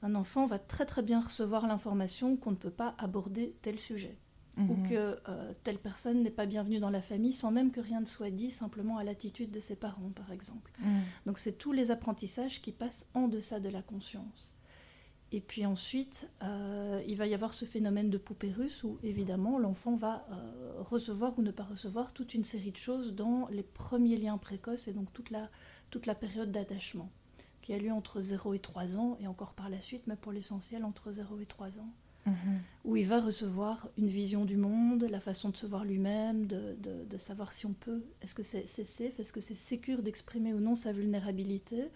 Un 0.02 0.14
enfant 0.16 0.46
va 0.46 0.60
très 0.60 0.86
très 0.86 1.02
bien 1.02 1.22
recevoir 1.22 1.68
l'information 1.68 2.36
qu'on 2.36 2.52
ne 2.52 2.56
peut 2.58 2.70
pas 2.70 2.96
aborder 2.98 3.56
tel 3.62 3.80
sujet. 3.80 4.18
ou 4.58 4.74
mhm. 4.76 4.90
que 4.90 5.20
euh, 5.28 5.54
telle 5.64 5.78
personne 5.78 6.22
n'est 6.24 6.30
pas 6.30 6.46
bienvenue 6.46 6.80
dans 6.80 6.90
la 6.90 7.02
famille 7.02 7.34
sans 7.34 7.52
même 7.52 7.72
que 7.72 7.82
rien 7.82 8.00
ne 8.02 8.06
soit 8.06 8.30
dit, 8.30 8.52
simplement 8.52 8.98
à 8.98 9.04
l'attitude 9.04 9.52
de 9.52 9.60
ses 9.60 9.76
parents, 9.76 10.12
par 10.16 10.32
exemple. 10.32 10.72
Mhm. 10.80 11.02
Donc 11.26 11.40
c'est 11.40 11.58
tous 11.58 11.72
les 11.72 11.92
apprentissages 11.92 12.62
qui 12.62 12.74
passent 12.74 13.06
en 13.14 13.30
deçà 13.30 13.62
de 13.62 13.70
la 13.70 13.82
conscience. 13.82 14.55
Et 15.32 15.42
puis 15.42 15.66
ensuite, 15.66 16.30
euh, 16.44 17.02
il 17.08 17.18
va 17.18 17.28
y 17.28 17.34
avoir 17.34 17.54
ce 17.54 17.66
phénomène 17.66 18.10
de 18.10 18.18
poupée 18.18 18.52
russe 18.52 18.84
où 18.84 19.00
évidemment 19.04 19.58
l'enfant 19.58 19.96
va 19.96 20.26
euh, 20.32 20.82
recevoir 20.82 21.38
ou 21.38 21.42
ne 21.42 21.52
pas 21.52 21.64
recevoir 21.64 22.14
toute 22.14 22.34
une 22.34 22.44
série 22.44 22.72
de 22.72 22.78
choses 22.78 23.16
dans 23.16 23.48
les 23.50 23.64
premiers 23.64 24.18
liens 24.18 24.38
précoces 24.38 24.88
et 24.88 24.94
donc 24.94 25.12
toute 25.14 25.32
la, 25.32 25.50
toute 25.90 26.06
la 26.06 26.16
période 26.16 26.52
d'attachement 26.52 27.10
qui 27.62 27.74
a 27.74 27.80
lieu 27.80 27.92
entre 27.92 28.22
0 28.22 28.54
et 28.54 28.60
3 28.60 28.98
ans 28.98 29.18
et 29.20 29.28
encore 29.28 29.54
par 29.54 29.70
la 29.70 29.82
suite, 29.82 30.04
mais 30.06 30.16
pour 30.16 30.32
l'essentiel 30.32 30.86
entre 30.86 31.12
0 31.12 31.40
et 31.40 31.46
3 31.46 31.80
ans. 31.80 31.90
Mhm. 32.28 32.60
où 32.86 32.96
il 32.96 33.08
va 33.08 33.20
recevoir 33.20 33.88
une 34.00 34.08
vision 34.08 34.46
du 34.46 34.58
monde, 34.58 35.06
la 35.12 35.20
façon 35.20 35.50
de 35.50 35.58
se 35.58 35.68
voir 35.68 35.86
lui-même, 35.86 36.48
de, 36.48 36.76
de, 37.08 37.18
savoir 37.18 37.54
si 37.54 37.68
on 37.68 37.74
peut, 37.74 38.04
est-ce 38.22 38.34
que 38.34 38.42
c'est 38.42 38.66
safe, 38.66 39.20
est-ce 39.20 39.32
que 39.32 39.40
c'est 39.40 39.54
sécure 39.54 40.02
d'exprimer 40.02 40.52
ou 40.52 40.60
non 40.60 40.76
sa 40.76 40.92
vulnérabilité, 40.92 41.92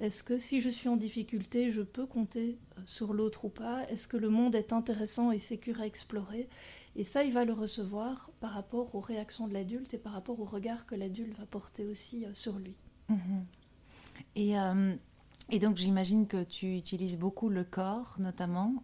est-ce 0.00 0.22
que 0.22 0.38
si 0.38 0.60
je 0.60 0.68
suis 0.68 0.88
en 0.88 0.96
difficulté, 0.96 1.70
je 1.70 1.82
peux 1.82 2.06
compter 2.06 2.58
euh, 2.76 2.82
sur 2.86 3.12
l'autre 3.12 3.46
ou 3.46 3.48
pas, 3.48 3.84
est-ce 3.90 4.06
que 4.06 4.16
le 4.16 4.28
monde 4.28 4.54
est 4.54 4.72
intéressant 4.72 5.32
et 5.32 5.38
sécure 5.38 5.80
à 5.80 5.86
explorer, 5.86 6.48
et 6.96 7.04
ça, 7.04 7.22
il 7.22 7.32
va 7.32 7.44
le 7.44 7.52
recevoir 7.52 8.30
par 8.40 8.52
rapport 8.52 8.94
aux 8.94 9.00
réactions 9.00 9.46
de 9.46 9.54
l'adulte 9.54 9.94
et 9.94 9.98
par 9.98 10.12
rapport 10.12 10.40
au 10.40 10.44
regard 10.44 10.86
que 10.86 10.94
l'adulte 10.94 11.36
va 11.38 11.46
porter 11.46 11.84
aussi 11.84 12.24
euh, 12.24 12.34
sur 12.34 12.58
lui. 12.58 12.74
Mhm. 13.08 13.44
Et 14.34 14.58
euh, 14.58 14.94
et 15.50 15.60
donc 15.60 15.76
j'imagine 15.78 16.26
que 16.26 16.44
tu 16.44 16.76
utilises 16.76 17.16
beaucoup 17.16 17.48
le 17.48 17.64
corps 17.64 18.16
notamment 18.18 18.82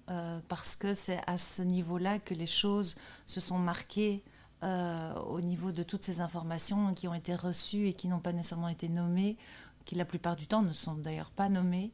parce 0.48 0.76
que 0.76 0.94
c'est 0.94 1.20
à 1.26 1.36
ce 1.36 1.60
niveau-là 1.60 2.18
que 2.18 2.32
les 2.32 2.46
choses 2.46 2.96
se 3.26 3.38
sont 3.38 3.58
marquées 3.58 4.22
au 4.62 5.42
niveau 5.42 5.72
de 5.72 5.82
toutes 5.82 6.04
ces 6.04 6.22
informations 6.22 6.94
qui 6.94 7.06
ont 7.06 7.12
été 7.12 7.34
reçues 7.34 7.88
et 7.88 7.92
qui 7.92 8.08
n'ont 8.08 8.20
pas 8.20 8.32
nécessairement 8.32 8.70
été 8.70 8.88
nommées, 8.88 9.36
qui 9.84 9.94
la 9.94 10.04
plupart 10.04 10.36
du 10.36 10.46
temps 10.46 10.62
ne 10.62 10.72
sont 10.72 10.94
d'ailleurs 10.94 11.30
pas 11.30 11.48
nommées, 11.48 11.92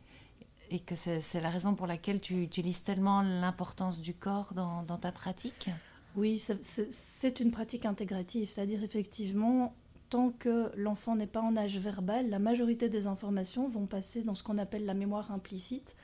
et 0.71 0.79
que 0.79 0.95
c'est 0.95 1.41
la 1.41 1.51
raison 1.51 1.75
pour 1.75 1.87
laquelle 1.87 2.21
tu 2.21 2.43
utilises 2.43 2.83
tellement 2.83 3.23
l'importance 3.23 4.01
du 4.01 4.15
corps 4.15 4.55
dans, 4.55 4.85
dans 4.85 4.99
ta 4.99 5.11
pratique? 5.11 5.69
Oui, 6.15 6.39
c'est 6.39 7.41
une 7.41 7.51
pratique 7.51 7.87
intégrative, 7.87 8.49
c'est-à-dire 8.49 8.83
effectivement 8.85 9.75
tant 10.11 10.31
que 10.31 10.71
l'enfant 10.77 11.15
n'est 11.15 11.27
pas 11.29 11.41
en 11.41 11.57
âge 11.57 11.79
verbal, 11.79 12.31
la 12.31 12.41
majorité 12.41 12.89
des 12.89 13.07
informations 13.07 13.69
vont 13.69 13.87
passer 13.87 14.23
dans 14.23 14.35
ce 14.35 14.43
qu'on 14.43 14.59
appelle 14.59 14.85
la 14.85 14.95
mémoire 14.95 15.31
implicite 15.31 15.97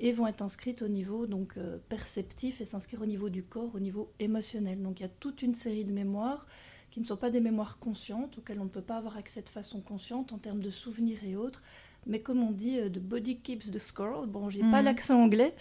et 0.00 0.12
vont 0.12 0.26
être 0.26 0.42
inscrites 0.42 0.82
au 0.82 0.88
niveau 0.88 1.26
donc 1.28 1.56
euh, 1.56 1.78
perceptif 1.88 2.60
et 2.60 2.64
s'inscrire 2.64 3.02
au 3.02 3.06
niveau 3.06 3.28
du 3.28 3.44
corps, 3.44 3.74
au 3.74 3.80
niveau 3.80 4.12
émotionnel. 4.18 4.82
Donc 4.82 4.98
il 4.98 5.04
y 5.04 5.06
a 5.06 5.10
toute 5.20 5.42
une 5.42 5.54
série 5.54 5.84
de 5.84 5.92
mémoires 5.92 6.46
qui 6.92 7.00
ne 7.00 7.06
sont 7.06 7.16
pas 7.16 7.30
des 7.30 7.40
mémoires 7.40 7.78
conscientes, 7.78 8.38
auxquelles 8.38 8.60
on 8.60 8.64
ne 8.64 8.68
peut 8.68 8.82
pas 8.82 8.98
avoir 8.98 9.16
accès 9.16 9.40
de 9.40 9.48
façon 9.48 9.80
consciente 9.80 10.32
en 10.32 10.38
termes 10.38 10.60
de 10.60 10.70
souvenirs 10.70 11.24
et 11.24 11.36
autres, 11.36 11.62
mais 12.06 12.20
comme 12.20 12.42
on 12.42 12.50
dit, 12.50 12.78
euh, 12.78 12.90
the 12.90 12.98
body 12.98 13.38
keeps 13.38 13.70
the 13.70 13.78
score. 13.78 14.26
Bon, 14.26 14.50
j'ai 14.50 14.60
pas 14.60 14.80
mhm. 14.80 14.84
l'accent 14.84 15.22
anglais, 15.22 15.54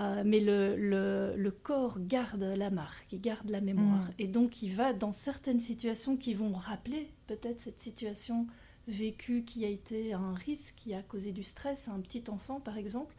euh, 0.00 0.22
mais 0.24 0.38
le, 0.38 0.76
le, 0.76 1.50
corps 1.50 1.98
garde 2.00 2.42
la 2.42 2.70
marque, 2.70 3.06
il 3.12 3.20
garde 3.20 3.50
la 3.50 3.60
mémoire. 3.60 4.04
Mhm. 4.04 4.14
Et 4.20 4.28
donc, 4.28 4.62
il 4.62 4.70
va 4.70 4.92
dans 4.92 5.12
certaines 5.12 5.60
situations 5.60 6.16
qui 6.16 6.32
vont 6.34 6.52
rappeler 6.52 7.10
peut-être 7.26 7.60
cette 7.60 7.80
situation 7.80 8.46
vécue 8.86 9.42
qui 9.44 9.64
a 9.64 9.68
été 9.68 10.12
un 10.12 10.34
risque, 10.34 10.76
qui 10.76 10.94
a 10.94 11.02
causé 11.02 11.32
du 11.32 11.42
stress 11.42 11.88
à 11.88 11.92
un 11.92 12.00
petit 12.00 12.24
enfant, 12.28 12.60
par 12.60 12.78
exemple. 12.78 13.14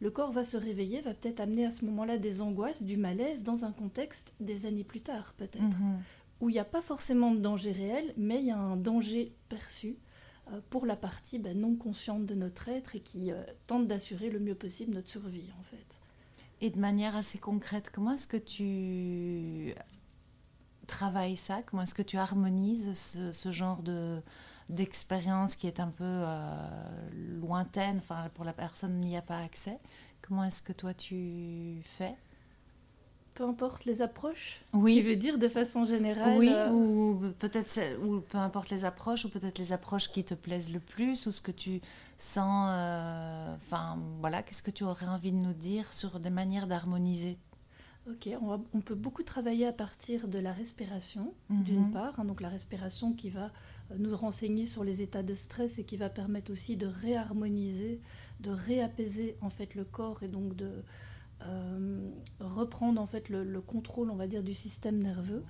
Le 0.00 0.10
corps 0.10 0.32
va 0.32 0.44
se 0.44 0.56
réveiller, 0.56 1.02
va 1.02 1.12
peut-être 1.12 1.40
amener 1.40 1.66
à 1.66 1.70
ce 1.70 1.84
moment-là 1.84 2.16
des 2.16 2.40
angoisses, 2.40 2.82
du 2.82 2.96
malaise, 2.96 3.42
dans 3.42 3.66
un 3.66 3.72
contexte 3.72 4.32
des 4.40 4.64
années 4.64 4.84
plus 4.84 5.02
tard, 5.02 5.34
peut-être, 5.36 5.60
mhm. 5.60 5.98
Où 6.40 6.48
il 6.48 6.52
n'y 6.52 6.58
a 6.58 6.64
pas 6.64 6.82
forcément 6.82 7.32
de 7.32 7.40
danger 7.40 7.72
réel, 7.72 8.14
mais 8.16 8.40
il 8.40 8.46
y 8.46 8.50
a 8.50 8.58
un 8.58 8.76
danger 8.76 9.34
perçu 9.48 9.96
euh, 10.52 10.60
pour 10.70 10.86
la 10.86 10.96
partie 10.96 11.38
ben, 11.38 11.58
non 11.58 11.76
consciente 11.76 12.26
de 12.26 12.34
notre 12.34 12.68
être 12.68 12.96
et 12.96 13.00
qui 13.00 13.30
euh, 13.30 13.42
tente 13.66 13.86
d'assurer 13.86 14.30
le 14.30 14.40
mieux 14.40 14.54
possible 14.54 14.94
notre 14.94 15.08
survie 15.08 15.50
en 15.58 15.62
fait. 15.62 16.00
Et 16.62 16.70
de 16.70 16.78
manière 16.78 17.16
assez 17.16 17.38
concrète, 17.38 17.90
comment 17.90 18.12
est-ce 18.12 18.26
que 18.26 18.36
tu 18.36 19.74
travailles 20.86 21.36
ça? 21.36 21.62
Comment 21.62 21.82
est-ce 21.82 21.94
que 21.94 22.02
tu 22.02 22.16
harmonises 22.16 22.92
ce, 23.32 23.50
genre 23.50 23.82
de 23.82 24.20
d'expérience 24.68 25.56
qui 25.56 25.66
est 25.66 25.80
un 25.80 25.88
peu 25.88 26.04
euh, 26.04 27.08
lointaine, 27.40 27.98
enfin 27.98 28.30
pour 28.34 28.44
la 28.44 28.52
personne 28.52 28.98
n'y 28.98 29.16
a 29.16 29.22
pas 29.22 29.40
accès. 29.40 29.78
Comment 30.22 30.44
est-ce 30.44 30.62
que 30.62 30.72
toi 30.72 30.94
tu 30.94 31.80
fais? 31.84 32.14
Peu 33.34 33.44
importe 33.44 33.84
les 33.84 34.02
approches 34.02 34.60
Oui. 34.72 34.96
Tu 34.96 35.02
veux 35.02 35.16
dire 35.16 35.38
de 35.38 35.48
façon 35.48 35.84
générale 35.84 36.38
Oui, 36.38 36.50
euh, 36.50 36.70
ou 36.70 37.20
peut-être 37.38 37.80
ou 38.04 38.20
peu 38.20 38.38
importe 38.38 38.70
les 38.70 38.84
approches, 38.84 39.24
ou 39.24 39.28
peut-être 39.28 39.58
les 39.58 39.72
approches 39.72 40.10
qui 40.10 40.24
te 40.24 40.34
plaisent 40.34 40.72
le 40.72 40.80
plus, 40.80 41.26
ou 41.26 41.32
ce 41.32 41.40
que 41.40 41.52
tu 41.52 41.80
sens. 42.18 42.68
Euh, 42.70 43.54
enfin, 43.56 43.98
voilà, 44.20 44.42
qu'est-ce 44.42 44.62
que 44.62 44.70
tu 44.70 44.84
aurais 44.84 45.06
envie 45.06 45.32
de 45.32 45.38
nous 45.38 45.54
dire 45.54 45.92
sur 45.94 46.20
des 46.20 46.30
manières 46.30 46.66
d'harmoniser? 46.66 47.38
Ok, 48.08 48.28
on, 48.40 48.64
on, 48.72 48.80
peut 48.80 48.94
beaucoup 48.94 49.22
travailler 49.22 49.66
à 49.66 49.72
partir 49.72 50.26
de 50.26 50.38
la 50.38 50.52
respiration, 50.52 51.34
mhm. 51.50 51.62
d'une 51.62 51.90
part, 51.90 52.18
hein, 52.18 52.24
donc 52.24 52.40
la 52.40 52.48
respiration 52.48 53.12
qui 53.12 53.28
va 53.28 53.52
euh, 53.90 53.96
nous 53.98 54.16
renseigner 54.16 54.64
sur 54.64 54.84
les 54.84 55.02
états 55.02 55.22
de 55.22 55.34
stress 55.34 55.78
et 55.78 55.84
qui 55.84 55.96
va 55.96 56.08
permettre 56.08 56.50
aussi 56.50 56.76
de 56.76 56.86
réharmoniser, 56.86 58.00
de 58.40 58.50
réapaiser 58.50 59.36
en 59.42 59.50
fait 59.50 59.74
le 59.74 59.84
corps 59.84 60.22
et 60.22 60.28
donc 60.28 60.56
de 60.56 60.82
euh, 61.42 62.10
reprendre 62.40 63.00
en 63.00 63.06
fait 63.06 63.28
le, 63.28 63.60
contrôle, 63.60 64.10
on 64.10 64.16
va 64.16 64.26
dire, 64.26 64.42
du 64.42 64.54
système 64.54 65.02
nerveux. 65.02 65.44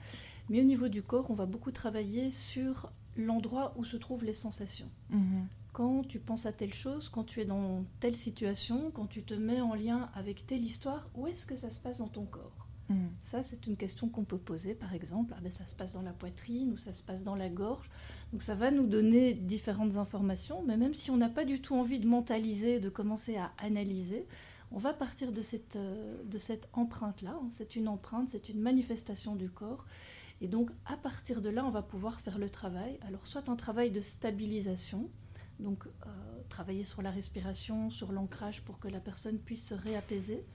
Mais 0.49 0.61
au 0.61 0.65
niveau 0.65 0.89
du 0.89 1.03
corps, 1.03 1.31
on 1.31 1.35
va 1.35 1.47
beaucoup 1.47 1.71
travailler 1.71 2.31
sur 2.31 2.91
l'endroit 3.17 3.73
où 3.77 3.85
se 3.85 3.97
trouvent 3.97 4.25
les 4.25 4.33
sensations. 4.33 4.91
Mhm. 5.11 5.47
Quand 5.73 6.03
tu 6.07 6.19
penses 6.19 6.47
à 6.47 6.53
telle 6.53 6.75
chose, 6.75 7.09
quand 7.09 7.25
tu 7.25 7.41
es 7.41 7.45
dans 7.45 7.85
telle 8.01 8.17
situation, 8.17 8.91
quand 8.91 9.07
tu 9.07 9.23
te 9.23 9.35
mets 9.35 9.61
en 9.61 9.75
lien 9.75 10.11
avec 10.15 10.47
telle 10.47 10.65
histoire, 10.65 11.09
où 11.15 11.29
est-ce 11.29 11.47
que 11.47 11.55
ça 11.55 11.71
se 11.71 11.79
passe 11.79 11.99
dans 11.99 12.09
ton 12.09 12.25
corps? 12.25 12.67
Mhm. 12.89 13.11
Ça, 13.23 13.43
c'est 13.43 13.67
une 13.69 13.77
question 13.77 14.09
qu'on 14.09 14.25
peut 14.25 14.39
poser, 14.39 14.75
par 14.75 14.93
exemple. 14.95 15.33
Ah 15.37 15.41
ben, 15.41 15.51
ça 15.51 15.65
se 15.65 15.75
passe 15.75 15.93
dans 15.93 16.03
la 16.03 16.13
poitrine 16.13 16.73
ou 16.73 16.77
ça 16.77 16.93
se 16.93 17.03
passe 17.03 17.23
dans 17.23 17.37
la 17.37 17.49
gorge. 17.49 17.89
Donc 18.33 18.43
ça 18.43 18.55
va 18.55 18.71
nous 18.71 18.87
donner 18.87 19.33
différentes 19.33 19.97
informations, 19.97 20.63
mais 20.67 20.77
même 20.77 20.95
si 20.95 21.11
on 21.11 21.17
n'a 21.17 21.29
pas 21.29 21.45
du 21.45 21.61
tout 21.61 21.77
envie 21.77 22.01
de 22.01 22.07
mentaliser, 22.07 22.81
de 22.81 22.89
commencer 22.89 23.37
à 23.37 23.53
analyser, 23.59 24.27
on 24.73 24.79
va 24.79 24.93
partir 24.93 25.33
de 25.33 25.43
cette, 25.43 25.77
euh, 25.77 26.57
empreinte-là. 26.73 27.33
Hein. 27.41 27.49
C'est 27.51 27.77
une 27.77 27.89
empreinte, 27.89 28.29
c'est 28.31 28.49
une 28.49 28.61
manifestation 28.61 29.35
du 29.35 29.51
corps. 29.51 29.87
Et 30.41 30.49
donc, 30.49 30.71
à 30.87 30.97
partir 30.97 31.43
de 31.43 31.51
là, 31.51 31.65
on 31.67 31.71
va 31.71 31.83
pouvoir 31.83 32.21
faire 32.21 32.39
le 32.39 32.49
travail. 32.49 32.99
Alors, 33.07 33.27
soit 33.27 33.49
un 33.49 33.57
travail 33.57 33.91
de 33.91 34.01
stabilisation, 34.01 35.11
donc 35.59 35.87
euh, 35.87 36.11
travailler 36.49 36.85
sur 36.85 37.03
la 37.03 37.11
respiration, 37.11 37.91
sur 37.91 38.13
l'ancrage 38.13 38.63
pour 38.63 38.79
que 38.79 38.89
la 38.89 39.01
personne 39.01 39.39
puisse 39.39 39.69
se 39.69 39.75
réapaiser. 39.75 40.47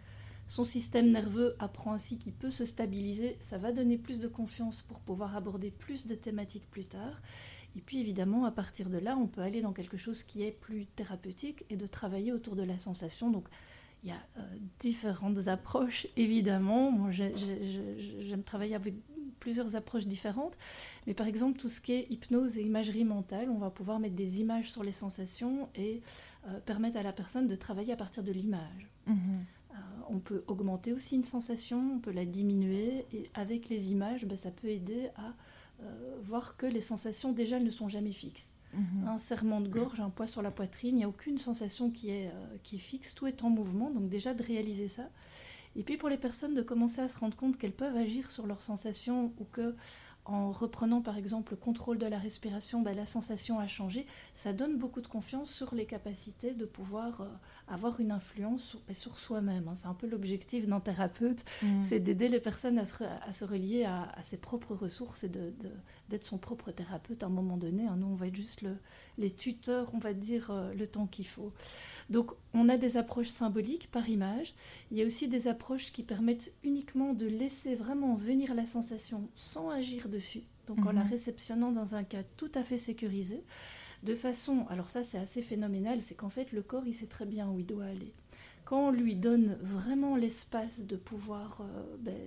Son 0.48 0.64
système 0.64 1.12
nerveux 1.12 1.56
apprend 1.60 1.94
ainsi 1.94 2.18
qu'il 2.18 2.34
peut 2.34 2.52
se 2.52 2.66
stabiliser. 2.66 3.38
Ça 3.42 3.58
va 3.58 3.72
donner 3.72 3.98
plus 3.98 4.20
de 4.20 4.28
confiance 4.28 4.82
pour 4.82 5.00
pouvoir 5.00 5.36
aborder 5.36 5.72
plus 5.72 6.06
de 6.08 6.16
thématiques 6.16 6.70
plus 6.70 6.86
tard. 6.86 7.22
Et 7.76 7.82
puis 7.82 8.00
évidemment, 8.00 8.46
à 8.46 8.52
partir 8.52 8.90
de 8.90 8.98
là, 8.98 9.18
on 9.18 9.28
peut 9.28 9.42
aller 9.42 9.62
dans 9.62 9.74
quelque 9.74 9.98
chose 9.98 10.24
qui 10.24 10.44
est 10.44 10.52
plus 10.52 10.86
thérapeutique 10.86 11.66
et 11.70 11.76
de 11.76 11.88
travailler 11.88 12.32
autour 12.32 12.56
de 12.56 12.64
la 12.64 12.78
sensation. 12.78 13.30
Donc 13.32 13.48
il 14.06 14.10
y 14.10 14.12
a 14.12 14.18
euh, 14.38 14.42
différentes 14.80 15.48
approches, 15.48 16.06
évidemment. 16.16 16.92
Moi, 16.92 17.10
j'aime 17.12 18.44
travailler 18.44 18.76
avec 18.76 18.94
plusieurs 19.40 19.76
approches 19.76 20.06
différentes. 20.06 20.56
Mais 21.08 21.16
par 21.16 21.26
exemple, 21.26 21.58
tout 21.58 21.70
ce 21.70 21.82
qui 21.82 21.94
est 21.94 22.08
hypnose 22.12 22.60
et 22.60 22.62
imagerie 22.62 23.04
mentale, 23.04 23.50
on 23.50 23.58
va 23.58 23.72
pouvoir 23.72 24.00
mettre 24.00 24.14
des 24.14 24.42
images 24.42 24.72
sur 24.72 24.84
les 24.84 24.92
sensations 24.92 25.70
et 25.74 26.04
euh, 26.48 26.60
permettre 26.60 26.98
à 26.98 27.04
la 27.04 27.14
personne 27.14 27.48
de 27.48 27.56
travailler 27.56 27.94
à 27.94 27.96
partir 27.96 28.22
de 28.22 28.32
l'image. 28.32 28.88
Mhm. 29.08 29.18
Euh, 29.72 29.76
on 30.10 30.20
peut 30.20 30.44
augmenter 30.46 30.94
aussi 30.94 31.16
une 31.16 31.24
sensation, 31.24 31.96
on 31.96 32.00
peut 32.00 32.12
la 32.12 32.26
diminuer. 32.26 33.08
Et 33.12 33.28
avec 33.34 33.70
les 33.70 33.92
images, 33.92 34.26
ben, 34.26 34.38
ça 34.38 34.52
peut 34.52 34.70
aider 34.70 35.10
à 35.16 35.34
voir 36.22 36.56
que 36.56 36.66
les 36.66 36.80
sensations, 36.80 37.34
déjà, 37.34 37.58
elles 37.58 37.64
ne 37.66 37.70
sont 37.70 37.90
jamais 37.90 38.14
fixes. 38.14 38.55
Mhm. 38.76 39.08
Un 39.08 39.18
serrement 39.18 39.62
de 39.62 39.70
gorge, 39.70 40.00
un 40.00 40.10
poids 40.10 40.28
sur 40.28 40.42
la 40.42 40.52
poitrine, 40.52 40.96
il 40.96 41.00
n'y 41.00 41.04
a 41.04 41.10
aucune 41.10 41.38
sensation 41.38 41.90
qui 41.90 42.10
est, 42.10 42.28
euh, 42.28 42.58
qui 42.64 42.76
est 42.76 42.80
fixe, 42.80 43.14
tout 43.16 43.28
est 43.28 43.44
en 43.44 43.50
mouvement, 43.50 43.90
donc 43.90 44.10
déjà 44.10 44.34
de 44.34 44.44
réaliser 44.44 44.88
ça. 44.88 45.10
Et 45.76 45.84
puis 45.84 45.98
pour 45.98 46.10
les 46.10 46.18
personnes 46.18 46.56
de 46.56 46.62
commencer 46.62 47.02
à 47.02 47.08
se 47.08 47.18
rendre 47.18 47.36
compte 47.36 47.58
qu'elles 47.58 47.74
peuvent 47.74 47.98
agir 47.98 48.32
sur 48.32 48.48
leurs 48.48 48.62
sensations 48.62 49.34
ou 49.40 49.46
que 49.46 49.76
en 50.26 50.52
reprenant 50.52 51.02
par 51.02 51.18
exemple 51.18 51.54
le 51.54 51.58
contrôle 51.58 51.98
de 51.98 52.06
la 52.06 52.18
respiration, 52.18 52.82
bah, 52.82 52.94
la 52.94 53.06
sensation 53.06 53.60
a 53.60 53.68
changé, 53.68 54.08
ça 54.34 54.54
donne 54.54 54.78
beaucoup 54.78 55.02
de 55.02 55.08
confiance 55.08 55.52
sur 55.52 55.76
les 55.76 55.86
capacités 55.86 56.54
de 56.54 56.66
pouvoir 56.66 57.22
euh, 57.22 57.28
avoir 57.68 58.00
une 58.00 58.12
influence 58.12 58.64
sur, 58.64 58.80
bah, 58.88 58.94
sur 58.94 59.20
soi-même. 59.20 59.68
Hein. 59.68 59.76
C'est 59.76 59.88
un 59.88 59.94
peu 59.94 60.08
l'objectif 60.08 60.68
d'un 60.68 60.80
thérapeute, 60.80 61.44
mhm. 61.62 61.84
c'est 61.84 62.00
d'aider 62.00 62.28
les 62.28 62.40
personnes 62.40 62.80
à 62.80 62.86
se, 62.86 63.04
à 63.04 63.34
se 63.34 63.46
relier 63.46 63.84
à, 63.84 64.10
à, 64.16 64.22
ses 64.24 64.38
propres 64.38 64.74
ressources 64.74 65.24
et 65.24 65.30
de, 65.30 65.54
d'être 66.10 66.26
son 66.26 66.38
propre 66.38 66.72
thérapeute 66.72 67.24
à 67.24 67.28
un 67.28 67.30
moment 67.30 67.58
donné. 67.58 67.86
Hein. 67.86 67.96
Nous, 67.98 68.08
on 68.08 68.16
va 68.16 68.28
être 68.28 68.36
juste 68.36 68.66
les 69.18 69.32
tuteurs, 69.32 69.92
on 69.94 69.98
va 69.98 70.14
dire 70.14 70.52
euh, 70.52 70.74
le 70.74 70.88
temps 70.88 71.08
qu'il 71.08 71.28
faut. 71.28 71.52
Donc, 72.10 72.32
on 72.54 72.70
a 72.70 72.78
des 72.78 72.98
approches 72.98 73.30
symboliques 73.30 73.90
par 73.92 74.10
image. 74.10 74.54
Il 74.92 74.98
y 74.98 75.02
a 75.02 75.06
aussi 75.06 75.28
des 75.28 75.48
approches 75.48 75.92
qui 75.92 76.04
permettent 76.04 76.54
uniquement 76.64 77.14
de 77.14 77.26
laisser 77.26 77.76
vraiment 77.76 78.16
venir 78.16 78.54
la 78.54 78.66
sensation 78.66 79.28
sans 79.36 79.70
agir 79.70 80.10
dessus. 80.10 80.44
Donc, 80.68 80.86
en 80.86 80.92
la 80.92 81.04
mhm. 81.04 81.12
réceptionnant 81.12 81.72
dans 81.72 81.96
un 81.96 82.04
cas 82.04 82.24
tout 82.38 82.52
à 82.56 82.64
fait 82.64 82.78
sécurisé. 82.78 83.44
De 84.04 84.14
façon, 84.14 84.68
alors 84.70 84.92
ça 84.92 85.04
c'est 85.04 85.18
assez 85.18 85.42
phénoménal, 85.42 86.00
c'est 86.00 86.14
qu'en 86.14 86.30
fait 86.30 86.52
le 86.52 86.62
corps 86.62 86.86
il 86.86 86.94
sait 86.94 87.08
très 87.08 87.26
bien 87.26 87.50
où 87.50 87.60
il 87.60 87.66
doit 87.66 87.86
aller 87.86 88.14
quand 88.66 88.88
on 88.88 88.92
lui 88.92 89.16
donne 89.16 89.58
vraiment 89.62 90.16
l'espace 90.16 90.88
de 90.88 90.96
pouvoir 90.96 91.62
euh, 91.62 91.96
ben, 92.00 92.18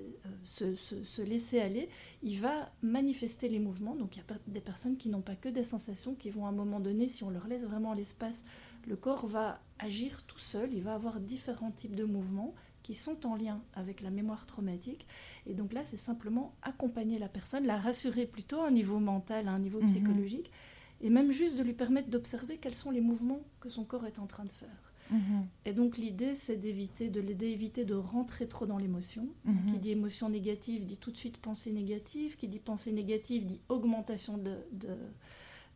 euh, 0.63 0.75
se, 0.77 1.23
laisser 1.23 1.61
aller, 1.61 1.89
il 2.23 2.39
va 2.39 2.71
manifester 2.81 3.49
les 3.49 3.59
mouvements. 3.59 3.97
Donc 3.97 4.17
il 4.17 4.21
y 4.21 4.23
a 4.23 4.37
des 4.47 4.61
personnes 4.61 4.97
qui 4.97 5.09
n'ont 5.09 5.21
pas 5.21 5.35
que 5.35 5.49
des 5.49 5.65
sensations, 5.65 6.15
qui 6.15 6.31
vont 6.31 6.47
à 6.47 6.51
un 6.51 6.53
moment 6.53 6.79
donné, 6.79 7.09
si 7.09 7.25
on 7.25 7.31
leur 7.31 7.49
laisse 7.49 7.65
vraiment 7.65 7.93
l'espace, 7.93 8.45
le 8.87 8.95
corps 8.95 9.27
va 9.27 9.61
agir 9.81 10.23
tout 10.27 10.39
seul, 10.39 10.73
il 10.73 10.83
va 10.83 10.95
avoir 10.95 11.19
différents 11.19 11.73
types 11.73 11.97
de 11.97 12.05
mouvements 12.05 12.55
qui 12.85 12.95
sont 12.95 13.27
en 13.27 13.35
lien 13.35 13.61
avec 13.75 14.01
la 14.01 14.11
mémoire 14.11 14.47
traumatique. 14.47 15.09
Et 15.47 15.55
donc 15.55 15.73
là, 15.73 15.83
c'est 15.83 15.97
simplement 15.97 16.55
accompagner 16.63 17.19
la 17.19 17.29
personne, 17.29 17.67
la 17.67 17.77
rassurer 17.77 18.27
plutôt 18.27 18.61
à 18.61 18.69
un 18.69 18.71
niveau 18.71 19.01
mental, 19.01 19.49
à 19.49 19.51
un 19.51 19.59
niveau 19.59 19.81
mhm. 19.81 19.89
psychologique, 19.89 20.53
et 21.01 21.11
même 21.11 21.33
juste 21.33 21.57
de 21.57 21.65
lui 21.65 21.75
permettre 21.75 22.11
d'observer 22.11 22.59
quels 22.59 22.75
sont 22.75 22.93
les 22.93 23.01
mouvements 23.01 23.43
que 23.61 23.69
son 23.69 23.85
corps 23.85 24.07
est 24.07 24.21
en 24.21 24.27
train 24.27 24.45
de 24.45 24.53
faire. 24.53 24.88
Mhm. 25.11 25.47
Et 25.65 25.73
donc 25.73 25.97
l'idée, 25.97 26.35
c'est 26.35 26.57
d'éviter, 26.57 27.09
de 27.09 27.21
l'aider 27.21 27.47
à 27.47 27.51
éviter 27.51 27.85
de 27.85 27.95
rentrer 27.95 28.47
trop 28.47 28.67
dans 28.67 28.79
l'émotion. 28.79 29.29
Mhm. 29.45 29.73
Qui 29.73 29.79
dit 29.79 29.91
émotion 29.91 30.29
négative 30.29 30.85
dit 30.85 30.97
tout 30.97 31.11
de 31.11 31.17
suite 31.17 31.39
pensée 31.39 31.73
négative. 31.73 32.37
Qui 32.37 32.49
dit 32.49 32.59
pensée 32.59 32.93
négative 32.93 33.47
dit 33.47 33.61
augmentation 33.69 34.39
de, 34.39 34.57
de, 34.73 34.97